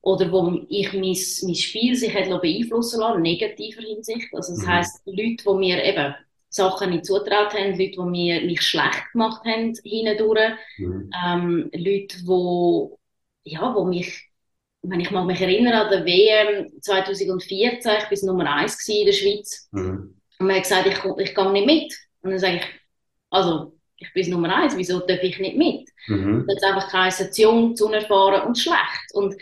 oder 0.00 0.30
wo 0.32 0.60
ich 0.68 0.92
mein, 0.92 1.16
mein 1.48 1.54
Spiel 1.54 1.94
sich 1.94 2.14
hat 2.14 2.28
beeinflussen 2.40 3.00
lassen, 3.00 3.22
negativer 3.22 3.82
Hinsicht. 3.82 4.32
Also 4.32 4.54
das 4.54 4.62
mhm. 4.62 4.68
heisst, 4.68 5.02
Leute, 5.06 5.44
die 5.44 5.54
mir 5.54 5.84
eben 5.84 6.14
Sachen 6.48 6.90
nicht 6.90 7.04
zutraut 7.04 7.52
haben, 7.52 7.78
Leute, 7.78 7.90
die 7.90 8.00
mir, 8.00 8.40
mich 8.42 8.62
schlecht 8.62 9.12
gemacht 9.12 9.44
haben, 9.44 9.74
hindurch, 9.84 10.52
mhm. 10.78 11.10
ähm, 11.24 11.70
Leute, 11.74 12.16
die, 12.22 13.50
ja, 13.52 13.74
wo 13.74 13.84
mich, 13.84 14.30
wenn 14.82 15.00
ich 15.00 15.10
mag 15.10 15.26
mich 15.26 15.40
erinnern 15.40 15.74
an 15.74 15.90
der 15.90 16.06
WM 16.06 16.80
2014, 16.80 17.92
ich 18.10 18.22
war 18.22 18.32
Nummer 18.32 18.50
1 18.54 18.88
in 18.88 19.06
der 19.06 19.12
Schweiz, 19.12 19.68
mhm. 19.72 20.14
und 20.38 20.46
man 20.46 20.56
hat 20.56 20.62
gesagt, 20.62 20.86
ich, 20.86 21.26
ich 21.26 21.34
gehe 21.34 21.52
nicht 21.52 21.66
mit. 21.66 22.07
Und 22.28 22.32
dann 22.32 22.40
sage 22.40 22.56
ich, 22.56 22.62
also, 23.30 23.72
ich 23.96 24.12
bin 24.12 24.30
Nummer 24.30 24.54
1, 24.54 24.76
wieso 24.76 25.00
darf 25.00 25.22
ich 25.22 25.38
nicht 25.38 25.56
mit? 25.56 25.88
Mhm. 26.08 26.44
Das 26.46 26.56
ist 26.56 26.64
einfach 26.64 26.90
geheißen, 26.90 27.32
zu 27.32 27.42
jung, 27.42 27.74
zu 27.74 27.86
unerfahren 27.86 28.46
und 28.46 28.58
schlecht. 28.58 29.14
Und 29.14 29.34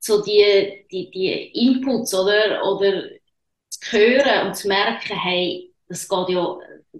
so 0.00 0.20
die, 0.20 0.84
die, 0.90 1.10
die 1.10 1.66
Inputs, 1.66 2.12
oder, 2.12 2.62
oder 2.66 3.04
zu 3.70 3.92
hören 3.92 4.48
und 4.48 4.56
zu 4.56 4.66
merken, 4.66 5.16
hey, 5.16 5.72
das 5.88 6.08
geht 6.08 6.28
ja, 6.28 6.58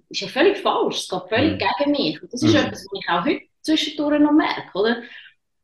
ist 0.09 0.21
ja 0.21 0.29
völlig 0.29 0.59
falsch, 0.59 1.01
es 1.01 1.09
geht 1.09 1.29
völlig 1.29 1.61
mhm. 1.61 1.67
gegen 1.79 1.91
mich. 1.91 2.23
Und 2.23 2.33
das 2.33 2.43
ist 2.43 2.53
mhm. 2.53 2.61
etwas, 2.61 2.87
was 2.91 3.01
ich 3.01 3.09
auch 3.09 3.25
heute 3.25 3.43
zwischendurch 3.61 4.21
noch 4.21 4.33
merke, 4.33 4.71
oder? 4.79 5.03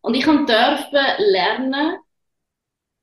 Und 0.01 0.15
ich 0.15 0.25
durfte 0.25 1.01
lernen, 1.19 1.97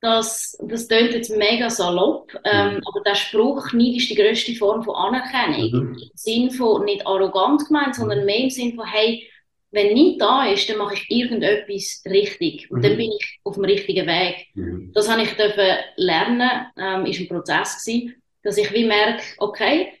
dass, 0.00 0.56
das 0.62 0.86
klingt 0.86 1.12
jetzt 1.12 1.36
mega 1.36 1.68
salopp, 1.70 2.32
ähm, 2.44 2.74
mhm. 2.74 2.80
aber 2.86 3.00
der 3.04 3.16
Spruch, 3.16 3.72
Neid 3.72 3.96
ist 3.96 4.10
die 4.10 4.14
grösste 4.14 4.54
Form 4.54 4.82
von 4.82 4.94
Anerkennung. 4.94 5.70
Mhm. 5.72 5.94
Im 5.94 6.10
Sinn 6.14 6.50
von, 6.50 6.84
nicht 6.84 7.06
arrogant 7.06 7.66
gemeint, 7.66 7.96
sondern 7.96 8.20
mhm. 8.20 8.26
mehr 8.26 8.38
im 8.44 8.50
Sinn 8.50 8.74
von, 8.76 8.86
hey, 8.86 9.28
wenn 9.70 9.92
nicht 9.92 10.20
da 10.20 10.46
ist, 10.46 10.68
dann 10.70 10.78
mache 10.78 10.94
ich 10.94 11.10
irgendetwas 11.10 12.02
richtig. 12.06 12.70
Und 12.70 12.78
mhm. 12.78 12.82
dann 12.82 12.96
bin 12.96 13.10
ich 13.10 13.40
auf 13.44 13.54
dem 13.54 13.64
richtigen 13.64 14.06
Weg. 14.06 14.46
Mhm. 14.54 14.92
Das 14.94 15.10
habe 15.10 15.22
ich 15.22 15.32
dürfen 15.34 15.76
lernen, 15.96 16.66
ähm, 16.76 17.06
ist 17.06 17.20
ein 17.20 17.28
Prozess 17.28 17.84
gewesen, 17.84 18.14
dass 18.42 18.56
ich 18.56 18.72
wie 18.72 18.84
merke, 18.84 19.22
okay, 19.38 19.92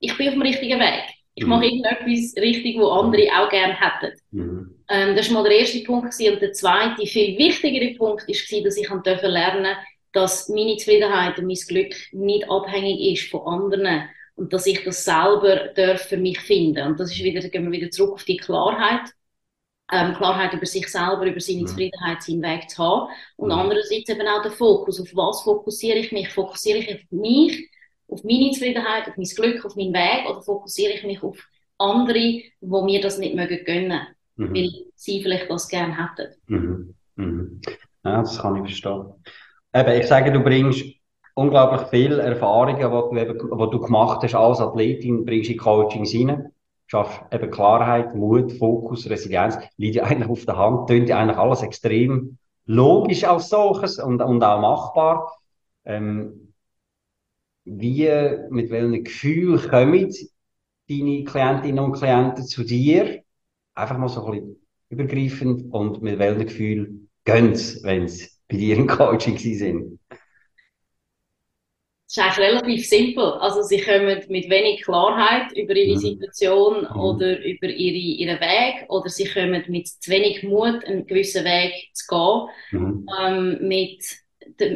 ich 0.00 0.16
bin 0.16 0.28
auf 0.28 0.34
dem 0.34 0.42
richtigen 0.42 0.78
Weg. 0.78 1.04
Ich 1.34 1.44
mhm. 1.44 1.50
mache 1.50 1.64
irgendetwas 1.64 2.40
richtig, 2.40 2.78
wo 2.78 2.88
andere 2.88 3.26
auch 3.38 3.48
gerne 3.48 3.74
hätten. 3.74 4.20
Ähm, 4.88 5.16
das 5.16 5.32
war 5.32 5.42
mal 5.42 5.48
der 5.48 5.58
erste 5.60 5.80
Punkt. 5.80 6.12
Gewesen. 6.12 6.34
Und 6.34 6.42
der 6.42 6.52
zweite, 6.52 7.06
viel 7.06 7.38
wichtigere 7.38 7.94
Punkt, 7.96 8.26
war, 8.28 8.62
dass 8.62 8.76
ich 8.76 8.90
lernen 8.90 9.32
lernen 9.32 9.76
dass 10.12 10.48
meine 10.48 10.76
Zufriedenheit 10.76 11.38
und 11.38 11.46
mein 11.46 11.56
Glück 11.56 11.92
nicht 12.12 12.48
abhängig 12.48 13.14
ist 13.14 13.30
von 13.30 13.48
anderen 13.48 14.08
und 14.36 14.52
dass 14.52 14.64
ich 14.64 14.84
das 14.84 15.04
selber 15.04 15.70
darf 15.74 16.02
für 16.02 16.16
mich 16.16 16.38
finden. 16.38 16.86
Und 16.86 17.00
das 17.00 17.10
ist 17.10 17.24
wieder, 17.24 17.40
da 17.40 17.48
gehen 17.48 17.64
wir 17.64 17.72
wieder 17.72 17.90
zurück 17.90 18.12
auf 18.14 18.24
die 18.24 18.36
Klarheit. 18.36 19.10
Ähm, 19.92 20.14
Klarheit 20.14 20.52
über 20.52 20.66
sich 20.66 20.86
selber, 20.86 21.26
über 21.26 21.40
seine 21.40 21.62
mhm. 21.62 21.66
Zufriedenheit, 21.66 22.22
seinen 22.22 22.42
Weg 22.42 22.70
zu 22.70 22.82
haben. 22.82 23.10
Und 23.36 23.48
mhm. 23.48 23.58
andererseits 23.58 24.08
eben 24.08 24.28
auch 24.28 24.42
der 24.42 24.52
Fokus. 24.52 25.00
Auf 25.00 25.08
was 25.14 25.42
fokussiere 25.42 25.98
ich 25.98 26.12
mich? 26.12 26.28
Fokussiere 26.28 26.78
ich 26.78 26.94
auf 26.94 27.00
mich 27.10 27.68
auf 28.08 28.22
meine 28.24 28.50
Zufriedenheit, 28.50 29.08
auf 29.08 29.16
mein 29.16 29.26
Glück, 29.26 29.64
auf 29.64 29.76
meinen 29.76 29.94
Weg 29.94 30.28
oder 30.28 30.42
fokussiere 30.42 30.92
ich 30.92 31.04
mich 31.04 31.22
auf 31.22 31.38
andere, 31.78 32.42
wo 32.60 32.82
mir 32.82 33.00
das 33.00 33.18
nicht 33.18 33.34
mögen 33.34 33.64
gönnen, 33.64 34.06
mhm. 34.36 34.54
weil 34.54 34.70
sie 34.94 35.22
vielleicht 35.22 35.50
das 35.50 35.68
gerne 35.68 35.96
hätten. 35.96 36.34
Mhm. 36.46 36.94
Mhm. 37.16 37.60
Ja, 38.04 38.20
das 38.20 38.38
kann 38.38 38.56
ich 38.56 38.62
verstehen. 38.62 39.12
Eben, 39.74 40.00
ich 40.00 40.06
sage, 40.06 40.32
du 40.32 40.40
bringst 40.40 40.84
unglaublich 41.34 41.88
viele 41.88 42.22
Erfahrungen, 42.22 42.76
die 42.76 43.26
du, 43.26 43.56
die 43.56 43.70
du 43.70 43.80
gemacht 43.80 44.22
hast 44.22 44.34
als 44.34 44.60
Athletin, 44.60 45.24
bringst 45.24 45.50
in 45.50 45.58
Coachings 45.58 46.14
rein. 46.14 46.50
Schaffst 46.86 47.20
eben 47.32 47.50
Klarheit, 47.50 48.14
Mut, 48.14 48.52
Fokus, 48.52 49.08
Resilienz, 49.08 49.58
liegt 49.78 49.96
ja 49.96 50.04
eigentlich 50.04 50.28
auf 50.28 50.44
der 50.44 50.58
Hand, 50.58 50.88
tönt 50.88 51.08
ja 51.08 51.18
eigentlich 51.18 51.38
alles 51.38 51.62
extrem 51.62 52.38
logisch 52.66 53.24
als 53.24 53.48
solches 53.48 53.98
und, 53.98 54.20
und 54.20 54.42
auch 54.42 54.60
machbar. 54.60 55.32
Ähm, 55.84 56.52
wie, 57.64 58.10
mit 58.50 58.70
welchem 58.70 59.04
Gefühl 59.04 59.58
kommen 59.58 60.12
deine 60.88 61.24
Klientinnen 61.24 61.82
und 61.82 61.92
Klienten 61.92 62.44
zu 62.44 62.64
dir? 62.64 63.23
Einfach 63.74 63.98
mal 63.98 64.08
so 64.08 64.24
ein 64.24 64.32
bisschen 64.32 64.66
übergreifend 64.88 65.72
und 65.72 66.02
mit 66.02 66.18
welchem 66.18 66.46
Gefühl 66.46 67.08
gehen 67.24 67.54
sie, 67.54 67.82
wenn 67.82 68.08
sie 68.08 68.28
bei 68.48 68.56
dir 68.56 68.76
im 68.76 68.86
Coaching 68.86 69.38
sind? 69.38 69.98
Das 70.08 70.18
ist 72.16 72.38
eigentlich 72.38 72.48
relativ 72.48 72.88
simpel. 72.88 73.24
Also 73.40 73.62
sie 73.62 73.80
kommen 73.80 74.22
mit 74.28 74.48
wenig 74.48 74.82
Klarheit 74.82 75.50
über 75.56 75.74
ihre 75.74 75.96
mhm. 75.96 76.00
Situation 76.00 76.82
mhm. 76.82 77.00
oder 77.00 77.38
über 77.44 77.66
ihre, 77.66 77.96
ihren 77.96 78.40
Weg 78.40 78.88
oder 78.88 79.08
sie 79.08 79.24
kommen 79.24 79.64
mit 79.66 79.88
zu 79.88 80.10
wenig 80.10 80.44
Mut, 80.44 80.84
einen 80.84 81.06
gewissen 81.06 81.44
Weg 81.44 81.90
zu 81.92 82.06
gehen, 82.70 82.80
mhm. 82.80 83.08
ähm, 83.20 83.58
mit, 83.66 84.04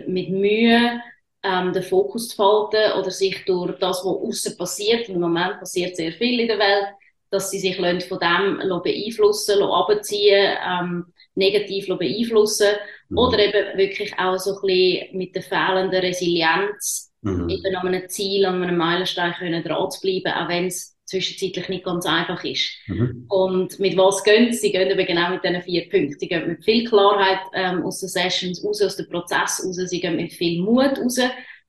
mit 0.08 0.30
Mühe, 0.30 1.00
ähm, 1.44 1.72
den 1.72 1.82
Fokus 1.82 2.28
zu 2.28 2.42
halten 2.42 2.98
oder 2.98 3.10
sich 3.10 3.44
durch 3.44 3.78
das, 3.78 3.98
was 3.98 4.06
außen 4.06 4.56
passiert, 4.56 5.08
im 5.08 5.20
Moment 5.20 5.60
passiert 5.60 5.96
sehr 5.96 6.12
viel 6.12 6.40
in 6.40 6.48
der 6.48 6.58
Welt, 6.58 6.88
dass 7.30 7.50
sie 7.50 7.58
sich 7.58 7.76
von 7.76 7.84
dem 7.84 8.82
beeinflussen, 8.82 9.62
abziehen, 9.62 10.56
ähm, 10.66 11.04
negativ 11.34 11.86
beeinflussen 11.86 12.68
mhm. 13.08 13.18
oder 13.18 13.38
eben 13.38 13.78
wirklich 13.78 14.18
auch 14.18 14.38
so 14.38 14.56
ein 14.56 14.60
bisschen 14.62 15.16
mit 15.16 15.34
der 15.34 15.42
fehlenden 15.42 16.00
Resilienz 16.00 17.12
mhm. 17.22 17.48
eben 17.48 17.76
an 17.76 17.86
einem 17.88 18.08
Ziel, 18.08 18.44
an 18.46 18.62
einem 18.62 18.76
Meilenstein 18.76 19.34
können 19.34 19.62
dran 19.62 19.90
zu 19.90 20.00
bleiben, 20.00 20.32
auch 20.32 20.48
wenn 20.48 20.66
es 20.66 20.96
zwischenzeitlich 21.08 21.68
nicht 21.70 21.84
ganz 21.84 22.04
einfach 22.04 22.44
ist. 22.44 22.70
Mhm. 22.86 23.24
Und 23.28 23.78
mit 23.80 23.96
was 23.96 24.22
gehen 24.22 24.52
sie? 24.52 24.58
Sie 24.58 24.72
gehen 24.72 24.90
eben 24.90 25.06
genau 25.06 25.30
mit 25.30 25.42
diesen 25.42 25.62
vier 25.62 25.88
Punkten. 25.88 26.18
Sie 26.18 26.28
gehen 26.28 26.46
mit 26.46 26.64
viel 26.64 26.86
Klarheit 26.86 27.40
ähm, 27.54 27.82
aus 27.82 28.00
den 28.00 28.10
Sessions 28.10 28.62
raus, 28.62 28.82
aus 28.82 28.96
dem 28.96 29.08
Prozess 29.08 29.64
raus. 29.64 29.76
Sie 29.76 30.00
gehen 30.00 30.16
mit 30.16 30.34
viel 30.34 30.62
Mut 30.62 30.98
raus, 30.98 31.18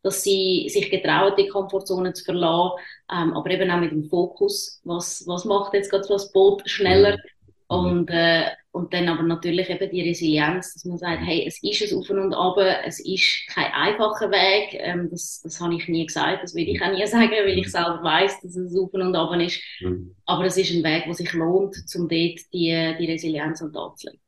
dass 0.01 0.23
sie 0.23 0.67
sich 0.69 0.89
getrauen, 0.89 1.33
die 1.37 1.47
Komfortzone 1.47 2.13
zu 2.13 2.23
verlassen, 2.23 2.79
ähm, 3.11 3.33
aber 3.33 3.49
eben 3.51 3.69
auch 3.69 3.79
mit 3.79 3.91
dem 3.91 4.05
Fokus. 4.05 4.81
Was, 4.83 5.25
was 5.27 5.45
macht 5.45 5.73
jetzt 5.73 5.89
gerade 5.89 6.03
so 6.03 6.13
das 6.13 6.31
Boot 6.31 6.67
schneller? 6.69 7.17
Mhm. 7.17 7.21
Und, 7.67 8.09
äh, 8.09 8.45
und 8.71 8.93
dann 8.93 9.09
aber 9.09 9.23
natürlich 9.23 9.69
eben 9.69 9.91
die 9.91 10.01
Resilienz, 10.01 10.73
dass 10.73 10.85
man 10.85 10.97
sagt, 10.97 11.21
hey, 11.23 11.45
es 11.45 11.61
ist 11.61 11.91
ein 11.91 11.99
Auf 11.99 12.09
und 12.09 12.33
Ab, 12.33 12.57
es 12.85 12.99
ist 12.99 13.47
kein 13.53 13.71
einfacher 13.73 14.31
Weg. 14.31 14.79
Ähm, 14.81 15.09
das, 15.11 15.41
das 15.43 15.61
habe 15.61 15.75
ich 15.75 15.87
nie 15.87 16.05
gesagt, 16.05 16.43
das 16.43 16.55
will 16.55 16.67
ich 16.67 16.81
auch 16.81 16.91
nie 16.91 17.05
sagen, 17.05 17.31
weil 17.31 17.59
ich 17.59 17.71
selber 17.71 18.01
weiß, 18.01 18.41
dass 18.41 18.55
es 18.55 18.73
ein 18.73 18.79
Auf 18.79 18.93
und 18.93 19.15
Ab 19.15 19.39
ist. 19.39 19.61
Mhm. 19.81 20.15
Aber 20.25 20.45
es 20.45 20.57
ist 20.57 20.71
ein 20.71 20.83
Weg, 20.83 21.05
der 21.05 21.13
sich 21.13 21.31
lohnt, 21.33 21.75
um 21.95 22.07
dort 22.07 22.39
die, 22.53 22.95
die 22.99 23.11
Resilienz 23.11 23.61
an 23.61 23.69
den 23.69 23.73
Tag 23.73 23.97
zu 23.97 24.07
legen. 24.07 24.21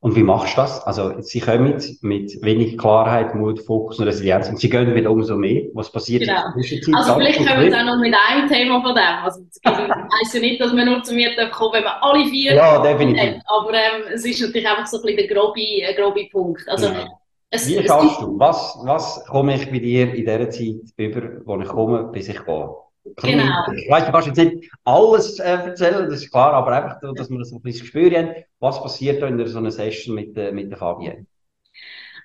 Und 0.00 0.14
wie 0.14 0.22
machst 0.22 0.56
du 0.56 0.60
das? 0.60 0.80
Also, 0.86 1.20
sie 1.20 1.40
kommen 1.40 1.74
mit 2.02 2.42
wenig 2.42 2.78
Klarheit, 2.78 3.34
Mut, 3.34 3.58
Fokus 3.60 3.98
und 3.98 4.06
Resilienz 4.06 4.48
und 4.48 4.60
sie 4.60 4.70
gehen 4.70 4.94
wieder 4.94 5.10
umso 5.10 5.36
mehr. 5.36 5.64
Was 5.74 5.90
passiert 5.90 6.22
genau. 6.22 6.52
in? 6.54 6.94
Also, 6.94 7.14
vielleicht 7.14 7.44
können 7.44 7.68
wir 7.68 7.80
auch 7.80 7.84
noch 7.84 7.98
mit 7.98 8.14
einem 8.28 8.48
Thema 8.48 8.80
von 8.80 8.94
dem. 8.94 9.24
Also, 9.24 9.40
das 9.64 9.76
heisst 10.20 10.34
ja 10.34 10.40
nicht, 10.40 10.60
dass 10.60 10.72
man 10.72 10.86
nur 10.86 11.02
zu 11.02 11.14
mir 11.14 11.30
kommen 11.50 11.72
wenn 11.72 11.84
man 11.84 11.94
alle 12.00 12.24
vier 12.26 12.54
Ja, 12.54 12.80
definitiv. 12.80 13.38
Hat. 13.38 13.42
Aber 13.46 13.74
ähm, 13.74 14.02
es 14.14 14.24
ist 14.24 14.40
natürlich 14.40 14.68
einfach 14.68 14.86
so 14.86 14.98
ein 14.98 15.02
bisschen 15.02 15.28
der 15.28 15.36
grobe, 15.36 15.60
äh, 15.60 15.94
grobe 15.94 16.28
Punkt. 16.30 16.62
Also, 16.68 16.86
ja. 16.86 17.08
es, 17.50 17.68
wie 17.68 17.84
schaffst 17.84 18.20
du? 18.20 18.38
Was, 18.38 18.78
was 18.84 19.24
komme 19.26 19.56
ich 19.56 19.68
bei 19.68 19.80
dir 19.80 20.14
in 20.14 20.24
der 20.24 20.48
Zeit 20.50 20.76
über, 20.96 21.40
wo 21.44 21.60
ich 21.60 21.68
komme, 21.68 22.04
bis 22.12 22.28
ich 22.28 22.44
gehe? 22.44 22.68
Genau. 23.16 23.72
Ich 23.76 23.90
weiss, 23.90 24.06
du 24.06 24.12
kannst 24.12 24.28
jetzt 24.28 24.38
nicht 24.38 24.70
alles 24.84 25.38
äh, 25.38 25.44
erzählen, 25.44 26.08
das 26.08 26.22
ist 26.22 26.30
klar, 26.30 26.52
aber 26.52 26.72
einfach, 26.72 27.00
dass 27.14 27.30
wir 27.30 27.38
das 27.38 27.52
ein 27.52 27.62
bisschen 27.62 27.86
spüren, 27.86 28.34
was 28.60 28.82
passiert 28.82 29.22
da 29.22 29.26
in 29.26 29.46
so 29.46 29.58
einer 29.58 29.70
Session 29.70 30.14
mit, 30.14 30.36
äh, 30.36 30.52
mit 30.52 30.70
der 30.70 30.78
Fabienne? 30.78 31.26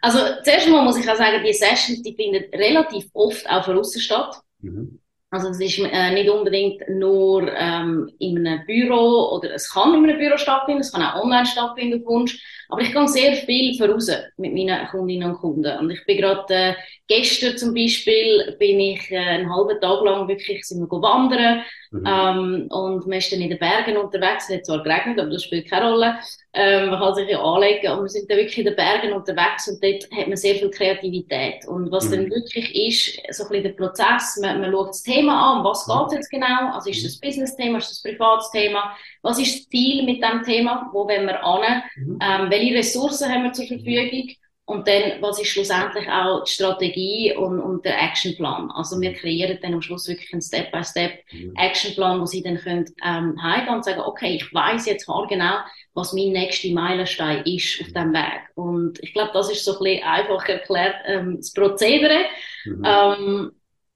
Also, 0.02 0.20
zuerst 0.44 0.70
mal 0.70 0.84
muss 0.84 0.98
ich 0.98 1.10
auch 1.10 1.16
sagen, 1.16 1.44
die 1.46 1.54
Sessions, 1.54 2.02
die 2.02 2.14
finden 2.14 2.44
relativ 2.54 3.06
oft 3.14 3.50
auch 3.50 3.64
von 3.64 3.78
außen 3.78 4.02
statt. 4.02 4.36
Mhm. 4.60 5.00
Also 5.34 5.50
es 5.50 5.60
ist 5.60 5.80
äh, 5.80 6.12
nicht 6.12 6.30
unbedingt 6.30 6.88
nur 6.90 7.52
ähm, 7.52 8.08
in 8.20 8.46
einem 8.46 8.64
Büro 8.68 9.36
oder 9.36 9.56
es 9.56 9.68
kann 9.74 9.96
in 9.96 10.08
einem 10.08 10.20
Büro 10.20 10.38
stattfinden, 10.38 10.82
es 10.82 10.92
kann 10.92 11.02
auch 11.02 11.24
online 11.24 11.48
stattfinden 11.48 12.02
auf 12.02 12.06
Wunsch. 12.06 12.40
Aber 12.70 12.82
ich 12.82 12.94
gehe 12.94 13.08
sehr 13.08 13.34
viel 13.38 13.76
voraus 13.76 14.12
mit 14.38 14.54
meinen 14.54 14.88
Kundinnen 14.90 15.32
und 15.32 15.38
Kunden. 15.38 15.76
Und 15.80 15.90
ich 15.90 16.06
bin 16.06 16.18
gerade 16.18 16.54
äh, 16.54 16.74
gestern 17.08 17.58
zum 17.58 17.74
Beispiel 17.74 18.56
bin 18.60 18.80
ich 18.80 19.10
äh, 19.10 19.18
einen 19.18 19.52
halben 19.52 19.82
Tag 19.82 20.04
lang 20.04 20.28
wirklich 20.28 20.64
sind 20.66 20.82
wir 20.82 21.02
wandern 21.02 21.64
mhm. 21.94 22.06
ähm, 22.06 22.68
und 22.70 23.08
wir 23.08 23.22
sind 23.22 23.34
dann 23.34 23.42
in 23.42 23.50
den 23.50 23.60
Bergen 23.60 23.98
unterwegs. 23.98 24.50
Es 24.50 24.56
hat 24.56 24.66
zwar 24.66 24.84
geregnet, 24.84 25.20
aber 25.20 25.30
das 25.30 25.44
spielt 25.44 25.70
keine 25.70 25.92
Rolle. 25.92 26.16
Ähm, 26.54 26.90
man 26.90 27.00
kann 27.00 27.16
sich 27.16 27.30
ja 27.30 27.42
anlegen 27.42 27.92
und 27.94 28.04
wir 28.04 28.10
sind 28.10 28.30
dann 28.30 28.38
wirklich 28.38 28.58
in 28.58 28.66
den 28.66 28.76
Bergen 28.76 29.14
unterwegs 29.14 29.68
und 29.68 29.84
dort 29.84 30.04
hat 30.12 30.28
man 30.28 30.38
sehr 30.38 30.56
viel 30.56 30.70
Kreativität. 30.70 31.68
Und 31.68 31.92
was 31.92 32.10
mhm. 32.10 32.12
dann 32.12 32.30
wirklich 32.32 32.76
ist, 32.76 33.36
so 33.36 33.44
ein 33.44 33.50
bisschen 33.50 33.64
der 33.64 33.70
Prozess, 33.72 34.40
man, 34.42 34.62
man 34.62 34.72
schaut 34.72 34.90
das 34.90 35.04
Thema 35.04 35.54
an, 35.54 35.64
was 35.64 35.86
geht 35.86 36.18
jetzt 36.18 36.30
genau, 36.30 36.74
also 36.74 36.90
ist 36.90 37.06
das 37.06 37.20
Business-Thema, 37.20 37.78
ist 37.78 37.90
das 37.90 38.02
Privatsthema, 38.04 38.96
was 39.22 39.40
ist 39.40 39.56
das 39.56 39.70
Ziel 39.70 40.04
mit 40.04 40.22
dem 40.24 40.44
Thema, 40.44 40.90
wo 40.92 41.08
wollen 41.08 41.26
wir 41.26 41.44
an, 41.44 41.84
mhm. 41.96 42.20
ähm, 42.22 42.50
welche 42.50 42.76
Ressourcen 42.76 43.32
haben 43.32 43.44
wir 43.44 43.54
zur 43.54 43.66
Verfügung 43.66 44.36
und 44.66 44.88
dann, 44.88 45.22
was 45.22 45.42
ist 45.42 45.50
schlussendlich 45.50 46.08
auch 46.08 46.46
die 46.46 46.52
Strategie 46.52 47.36
und, 47.36 47.60
und 47.60 47.84
der 47.84 48.02
Actionplan? 48.02 48.72
Also 48.72 49.00
wir 49.02 49.12
kreieren 49.14 49.60
dann 49.62 49.74
am 49.74 49.82
Schluss 49.82 50.08
wirklich 50.08 50.32
einen 50.32 50.42
Step-by-Step-Actionplan, 50.42 52.22
wo 52.22 52.26
Sie 52.26 52.42
dann 52.42 52.58
können, 52.58 52.86
ähm, 53.04 53.42
heimgehen 53.44 53.76
und 53.76 53.84
sagen, 53.84 54.00
okay, 54.00 54.36
ich 54.38 54.54
weiß 54.54 54.86
jetzt 54.86 55.06
genau, 55.28 55.56
was 55.94 56.14
mein 56.14 56.32
nächster 56.32 56.70
Meilenstein 56.70 57.44
ist 57.46 57.82
auf 57.82 57.88
diesem 57.88 58.14
Weg. 58.14 58.42
Und 58.56 59.04
ich 59.04 59.14
glaube, 59.14 59.32
das 59.34 59.52
ist 59.52 59.66
so 59.66 59.74
ein 59.74 59.84
bisschen 59.84 60.04
einfach 60.04 60.48
erklärt, 60.48 60.96
ähm, 61.08 61.38
das 61.38 61.52
Prozedere. 61.52 62.24
Mhm. 62.64 62.84
Ähm, 62.86 63.52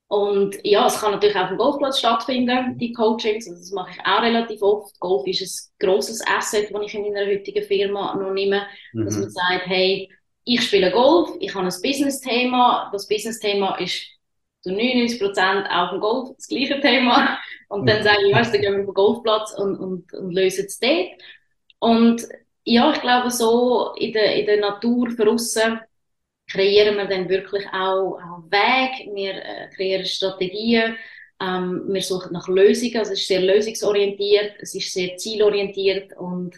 und 0.10 0.56
ja, 0.63 0.88
es 0.88 0.99
kann 0.99 1.12
natürlich 1.12 1.36
auch 1.36 1.43
auf 1.43 1.49
dem 1.49 1.58
Golfplatz 1.58 1.99
stattfinden, 1.99 2.77
die 2.77 2.91
Coachings. 2.93 3.47
Also 3.47 3.60
das 3.60 3.71
mache 3.71 3.91
ich 3.91 4.06
auch 4.06 4.21
relativ 4.21 4.62
oft. 4.62 4.97
Golf 4.99 5.25
ist 5.27 5.71
ein 5.80 5.86
grosses 5.86 6.21
Asset, 6.27 6.69
das 6.73 6.82
ich 6.86 6.93
in 6.93 7.01
meiner 7.01 7.25
heutigen 7.25 7.63
Firma 7.63 8.15
noch 8.15 8.32
nehme. 8.32 8.63
Mhm. 8.93 9.06
Dass 9.06 9.17
man 9.17 9.30
sagt, 9.30 9.67
hey, 9.67 10.10
ich 10.47 10.63
spiele 10.63 10.91
Golf, 10.91 11.29
ich 11.41 11.53
habe 11.53 11.65
ein 11.65 11.81
Business-Thema. 11.81 12.89
Das 12.93 13.07
Business-Thema 13.07 13.75
ist 13.79 14.07
zu 14.62 14.71
99 14.71 15.19
Prozent 15.19 15.67
auch 15.69 15.91
im 15.91 15.99
Golf 15.99 16.29
das 16.38 16.47
gleiche 16.47 16.79
Thema. 16.79 17.38
Und 17.67 17.88
dann 17.88 18.01
sage 18.01 18.19
ich, 18.25 18.33
weißt 18.33 18.53
du, 18.53 18.53
dann 18.53 18.62
gehen 18.62 18.73
wir 18.73 18.79
auf 18.79 18.86
den 18.86 18.93
Golfplatz 18.93 19.53
und, 19.57 19.77
und, 19.77 20.13
und 20.13 20.31
lösen 20.31 20.65
es 20.65 20.79
dort. 20.79 21.10
Und 21.79 22.27
ja, 22.63 22.91
ich 22.93 23.01
glaube, 23.01 23.29
so 23.29 23.93
in 23.97 24.13
der, 24.13 24.36
in 24.38 24.45
der 24.45 24.62
Natur 24.62 25.10
draussen 25.10 25.81
kreieren 26.49 26.95
wir 26.95 27.05
dann 27.07 27.27
wirklich 27.27 27.65
auch, 27.67 28.15
auch 28.15 28.43
Wege, 28.49 29.13
wir 29.13 29.33
äh, 29.33 29.69
kreieren 29.75 30.05
Strategien, 30.05 30.95
ähm, 31.41 31.83
wir 31.89 32.01
suchen 32.01 32.31
nach 32.31 32.47
Lösungen, 32.47 32.97
also 32.97 33.12
es 33.12 33.19
ist 33.19 33.27
sehr 33.27 33.41
lösungsorientiert, 33.41 34.55
es 34.60 34.73
ist 34.73 34.93
sehr 34.93 35.17
zielorientiert 35.17 36.15
und 36.17 36.55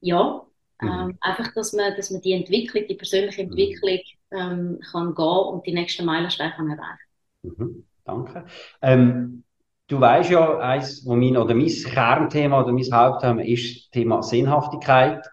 ja, 0.00 0.44
Mhm. 0.80 0.88
Ähm, 0.88 1.18
einfach, 1.20 1.52
dass 1.54 1.72
man, 1.72 1.94
dass 1.96 2.10
man 2.10 2.20
die 2.20 2.32
Entwicklung, 2.32 2.84
die 2.88 2.94
persönliche 2.94 3.42
mhm. 3.42 3.50
Entwicklung 3.50 3.98
ähm, 4.30 4.80
kann 4.92 5.14
gehen 5.14 5.24
und 5.24 5.66
die 5.66 5.74
nächsten 5.74 6.04
Meilensteine 6.04 6.52
kann 6.52 6.70
erreichen. 6.70 7.08
Mhm. 7.42 7.84
Danke. 8.04 8.46
Ähm, 8.80 9.44
du 9.88 10.00
weißt 10.00 10.30
ja, 10.30 10.58
eins, 10.58 11.04
wo 11.04 11.14
mein, 11.14 11.36
oder 11.36 11.54
mein 11.54 11.68
Kernthema 11.68 12.62
oder 12.62 12.72
mein 12.72 12.92
Hauptthema 12.92 13.42
ist 13.42 13.84
das 13.84 13.90
Thema 13.90 14.22
Sinnhaftigkeit. 14.22 15.26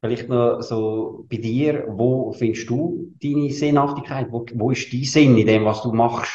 Vielleicht 0.00 0.28
noch 0.28 0.60
so 0.62 1.26
bei 1.28 1.38
dir, 1.38 1.84
wo 1.88 2.32
findest 2.32 2.70
du 2.70 3.12
deine 3.22 3.50
Sinnhaftigkeit? 3.50 4.28
Wo, 4.30 4.46
wo 4.54 4.70
ist 4.70 4.92
dein 4.92 5.04
Sinn 5.04 5.36
in 5.36 5.46
dem, 5.46 5.64
was 5.64 5.82
du 5.82 5.92
machst? 5.92 6.32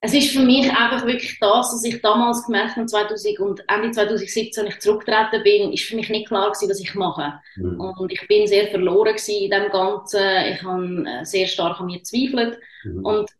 Es 0.00 0.14
ist 0.14 0.30
für 0.30 0.40
mich 0.40 0.70
einfach 0.70 1.04
wirklich 1.06 1.38
das, 1.40 1.72
was 1.72 1.84
ich 1.84 2.00
damals 2.00 2.46
gemerkt 2.46 2.76
habe, 2.76 2.86
2000 2.86 3.40
und 3.40 3.64
Ende 3.68 3.90
2017, 3.90 4.64
als 4.64 4.74
ich 4.74 4.80
zurückgetreten 4.80 5.42
bin, 5.42 5.72
ist 5.72 5.84
für 5.84 5.96
mich 5.96 6.08
nicht 6.08 6.28
klar 6.28 6.52
gewesen, 6.52 6.70
was 6.70 6.80
ich 6.80 6.94
mache. 6.94 7.40
Mhm. 7.56 7.80
Und 7.80 8.12
ich 8.12 8.26
bin 8.28 8.46
sehr 8.46 8.68
verloren 8.68 9.16
gewesen 9.16 9.42
in 9.44 9.50
dem 9.50 9.70
Ganzen. 9.70 10.20
Ich 10.52 10.62
habe 10.62 11.04
äh, 11.04 11.24
sehr 11.24 11.48
stark 11.48 11.80
an 11.80 11.86
mir 11.86 11.98
gezweifelt. 11.98 12.60
Mhm. 12.84 13.04
Und 13.04 13.30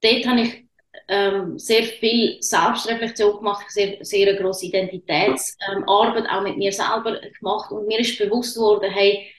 dort 0.00 0.26
habe 0.26 0.40
ich 0.40 0.64
ähm, 1.08 1.58
sehr 1.58 1.82
viel 1.82 2.38
Selbstreflexion 2.40 3.36
gemacht, 3.36 3.66
sehr, 3.68 3.98
sehr 4.00 4.28
eine 4.30 4.38
grosse 4.38 4.66
Identitätsarbeit 4.66 5.76
ähm, 5.76 6.28
auch 6.28 6.42
mit 6.42 6.56
mir 6.56 6.72
selber 6.72 7.20
gemacht. 7.38 7.70
Und 7.70 7.86
mir 7.88 8.00
ist 8.00 8.18
bewusst 8.18 8.54
geworden, 8.54 8.90
hey, 8.90 9.30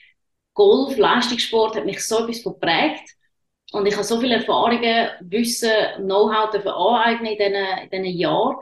Golf, 0.54 0.96
Leistungssport 0.96 1.74
hat 1.74 1.86
mich 1.86 2.06
so 2.06 2.20
etwas 2.20 2.44
geprägt 2.44 3.17
und 3.72 3.86
ich 3.86 3.94
habe 3.94 4.04
so 4.04 4.18
viele 4.20 4.36
Erfahrungen, 4.36 5.08
Wissen, 5.20 5.70
Know-how 5.98 6.54
aneignen 6.54 7.32
in 7.32 7.38
diesen, 7.38 7.54
in 7.82 7.90
diesen 7.90 8.18
Jahren. 8.18 8.56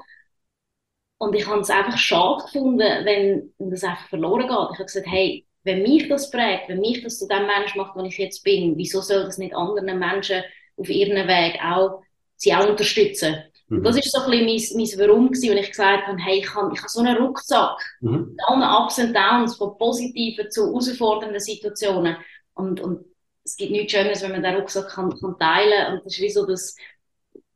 Und 1.18 1.34
ich 1.34 1.46
habe 1.46 1.60
es 1.60 1.70
einfach 1.70 1.96
schade 1.96 2.42
gefunden, 2.42 3.04
wenn 3.04 3.54
das 3.58 3.84
einfach 3.84 4.08
verloren 4.08 4.48
geht. 4.48 4.68
Ich 4.72 4.78
habe 4.78 4.84
gesagt, 4.84 5.06
hey, 5.06 5.46
wenn 5.62 5.82
mich 5.82 6.08
das 6.08 6.30
prägt, 6.30 6.68
wenn 6.68 6.80
mich 6.80 7.02
das 7.02 7.18
zu 7.18 7.26
dem 7.26 7.46
Menschen 7.46 7.78
macht, 7.78 7.96
wo 7.96 8.04
ich 8.04 8.18
jetzt 8.18 8.42
bin, 8.42 8.76
wieso 8.76 9.00
soll 9.00 9.24
das 9.24 9.38
nicht 9.38 9.54
anderen 9.54 9.98
Menschen 9.98 10.42
auf 10.76 10.88
ihrem 10.88 11.26
Weg 11.26 11.58
auch, 11.64 12.02
sie 12.36 12.54
auch 12.54 12.68
unterstützen? 12.68 13.36
Mhm. 13.68 13.82
Das 13.82 13.96
ist 13.96 14.12
so 14.12 14.20
ein 14.22 14.30
bisschen 14.30 14.76
mein, 14.76 14.88
mein 14.88 15.08
Warum 15.08 15.26
gewesen, 15.28 15.50
wenn 15.50 15.58
ich 15.58 15.70
gesagt 15.70 16.06
habe, 16.06 16.18
hey, 16.22 16.38
ich 16.38 16.54
habe, 16.54 16.70
ich 16.72 16.78
habe 16.78 16.88
so 16.88 17.00
einen 17.00 17.16
Rucksack, 17.16 17.78
mhm. 18.00 18.36
alle 18.46 18.84
Ups 18.84 18.98
und 18.98 19.14
Downs, 19.14 19.56
von 19.56 19.78
positiven 19.78 20.50
zu 20.50 20.66
herausfordernden 20.66 21.40
Situationen. 21.40 22.16
Und, 22.54 22.80
und 22.80 23.04
es 23.46 23.56
gibt 23.56 23.70
nichts 23.70 23.92
Schöneres, 23.92 24.22
wenn 24.22 24.32
man 24.32 24.42
den 24.42 24.56
Rucksack 24.56 24.88
kann, 24.88 25.10
kann 25.20 25.38
teilen 25.38 25.84
kann. 25.84 25.94
Und 25.94 26.04
das 26.04 26.14
ist 26.14 26.20
wie 26.20 26.30
so, 26.30 26.44
dass 26.44 26.76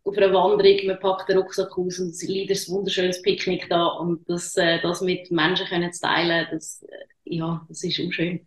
auf 0.05 0.17
einer 0.17 0.33
Wanderung, 0.33 0.87
man 0.87 1.01
packt 1.01 1.29
den 1.29 1.39
Rucksack 1.39 1.77
aus 1.77 1.99
und 1.99 2.11
es 2.11 2.23
liegt 2.23 2.51
ein 2.51 2.75
wunderschönes 2.75 3.21
Picknick 3.23 3.69
da 3.69 3.87
und 3.87 4.29
das, 4.29 4.57
äh, 4.57 4.81
das 4.81 5.01
mit 5.01 5.31
Menschen 5.31 5.67
können 5.67 5.93
zu 5.93 6.01
teilen, 6.01 6.47
das, 6.51 6.83
äh, 6.83 7.37
ja, 7.37 7.65
das 7.69 7.83
ist 7.83 8.01
auch 8.01 8.13
schön. 8.13 8.47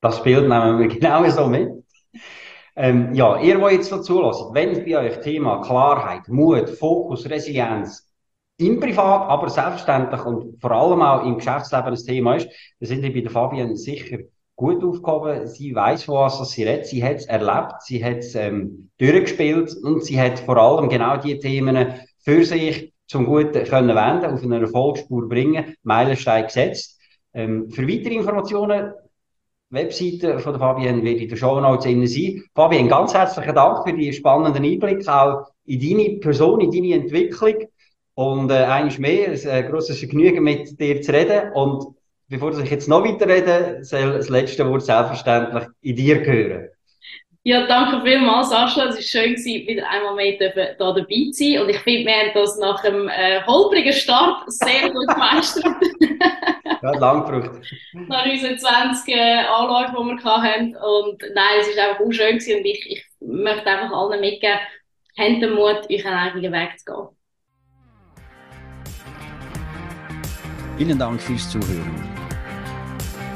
Das 0.00 0.22
Bild 0.22 0.48
nehmen 0.48 0.78
wir 0.78 0.88
genau 1.00 1.28
so 1.30 1.46
mit. 1.46 1.68
Ähm, 2.76 3.12
ja, 3.14 3.40
ihr, 3.40 3.58
die 3.58 3.74
jetzt 3.74 3.88
so 3.88 4.00
zulässt, 4.00 4.44
wenn 4.52 4.84
bei 4.84 4.98
euch 4.98 5.20
Thema 5.20 5.62
Klarheit, 5.62 6.28
Mut, 6.28 6.70
Fokus, 6.70 7.28
Resilienz 7.28 8.08
im 8.58 8.78
Privat, 8.80 9.28
aber 9.28 9.48
selbstverständlich 9.48 10.24
und 10.24 10.60
vor 10.60 10.70
allem 10.70 11.02
auch 11.02 11.24
im 11.24 11.36
Geschäftsleben 11.36 11.88
ein 11.88 12.06
Thema 12.06 12.36
ist, 12.36 12.48
dann 12.78 12.88
sind 12.88 13.02
ihr 13.02 13.12
bei 13.12 13.20
der 13.20 13.30
Fabian 13.30 13.76
sicher 13.76 14.18
gut 14.56 14.82
aufgehoben. 14.82 15.46
Sie 15.46 15.74
weiß, 15.74 16.08
was 16.08 16.50
sie 16.50 16.64
redet. 16.64 16.86
Sie 16.86 17.04
hat 17.04 17.16
es 17.16 17.26
erlebt, 17.26 17.82
sie 17.82 18.02
hat 18.02 18.18
es 18.18 18.34
ähm, 18.34 18.90
durchgespielt 18.98 19.76
und 19.82 20.02
sie 20.02 20.18
hat 20.18 20.40
vor 20.40 20.56
allem 20.56 20.88
genau 20.88 21.18
die 21.18 21.38
Themen 21.38 21.94
für 22.24 22.44
sich 22.44 22.92
zum 23.06 23.26
Guten 23.26 23.64
können 23.64 23.94
wenden, 23.94 24.34
auf 24.34 24.42
eine 24.42 24.60
Erfolgsspur 24.60 25.28
bringen, 25.28 25.76
Meilenstein 25.84 26.46
gesetzt. 26.46 26.98
Ähm, 27.34 27.70
für 27.70 27.86
weitere 27.86 28.14
Informationen, 28.14 28.92
Webseite 29.70 30.38
von 30.38 30.52
der 30.52 30.60
Fabienne 30.60 31.02
wird 31.02 31.20
in 31.20 31.28
den 31.28 31.36
Show 31.36 31.60
Notes 31.60 31.84
sein. 31.84 32.42
Fabienne, 32.54 32.88
ganz 32.88 33.14
herzlichen 33.14 33.54
Dank 33.54 33.86
für 33.86 33.94
die 33.94 34.12
spannenden 34.12 34.64
Einblicke 34.64 35.12
auch 35.12 35.48
in 35.64 35.80
deine 35.80 36.18
Person, 36.18 36.60
in 36.60 36.70
deine 36.70 36.94
Entwicklung. 36.94 37.68
Und 38.14 38.50
äh, 38.50 38.64
eines 38.64 38.98
mehr, 38.98 39.28
ein 39.28 39.46
äh, 39.46 39.68
grosses 39.68 39.98
Vergnügen 39.98 40.42
mit 40.42 40.80
dir 40.80 41.02
zu 41.02 41.12
reden. 41.12 41.52
Und 41.52 41.84
bevor 42.28 42.58
ich 42.58 42.70
jetzt 42.70 42.88
noch 42.88 43.04
weiter 43.04 43.28
rede, 43.28 43.78
soll 43.82 44.12
das 44.12 44.28
letzte 44.28 44.68
Wort 44.68 44.82
selbstverständlich 44.82 45.64
in 45.82 45.96
dir 45.96 46.20
gehören. 46.20 46.68
Ja, 47.46 47.64
danke 47.64 48.04
vielmals, 48.04 48.50
Sascha. 48.50 48.86
Es 48.86 48.96
war 48.96 49.02
schön, 49.02 49.36
wieder 49.36 49.88
einmal 49.88 50.16
mehr 50.16 50.32
hier 50.32 50.74
dabei 50.80 51.04
zu 51.04 51.32
sein. 51.32 51.60
Und 51.60 51.68
ich 51.68 51.78
finde, 51.78 52.06
wir 52.06 52.12
haben 52.12 52.30
das 52.34 52.58
nach 52.58 52.82
einem 52.82 53.08
äh, 53.08 53.40
holprigen 53.46 53.92
Start 53.92 54.42
sehr 54.50 54.90
gut 54.90 55.06
gemeistert. 55.06 55.64
ja, 56.82 56.90
lang 56.98 57.24
gebraucht. 57.24 57.60
nach 58.08 58.26
unseren 58.26 58.58
20 58.58 59.14
äh, 59.14 59.44
Anlagen, 59.44 59.94
die 59.94 60.24
wir 60.24 60.42
hatten. 60.42 60.76
Und 60.76 61.22
nein, 61.36 61.60
es 61.60 61.76
war 61.76 61.90
einfach 61.90 62.04
auch 62.04 62.10
schön 62.10 62.38
gewesen. 62.38 62.58
Und 62.58 62.64
ich, 62.66 62.84
ich 62.90 63.04
möchte 63.20 63.70
einfach 63.70 63.96
allen 63.96 64.20
mitgeben, 64.20 64.58
habt 65.16 65.42
den 65.42 65.54
Mut, 65.54 65.88
euch 65.88 66.04
einen 66.04 66.16
eigenen 66.16 66.52
Weg 66.52 66.80
zu 66.80 66.84
gehen. 66.84 67.16
Vielen 70.78 70.98
Dank 70.98 71.20
fürs 71.20 71.48
Zuhören. 71.48 72.15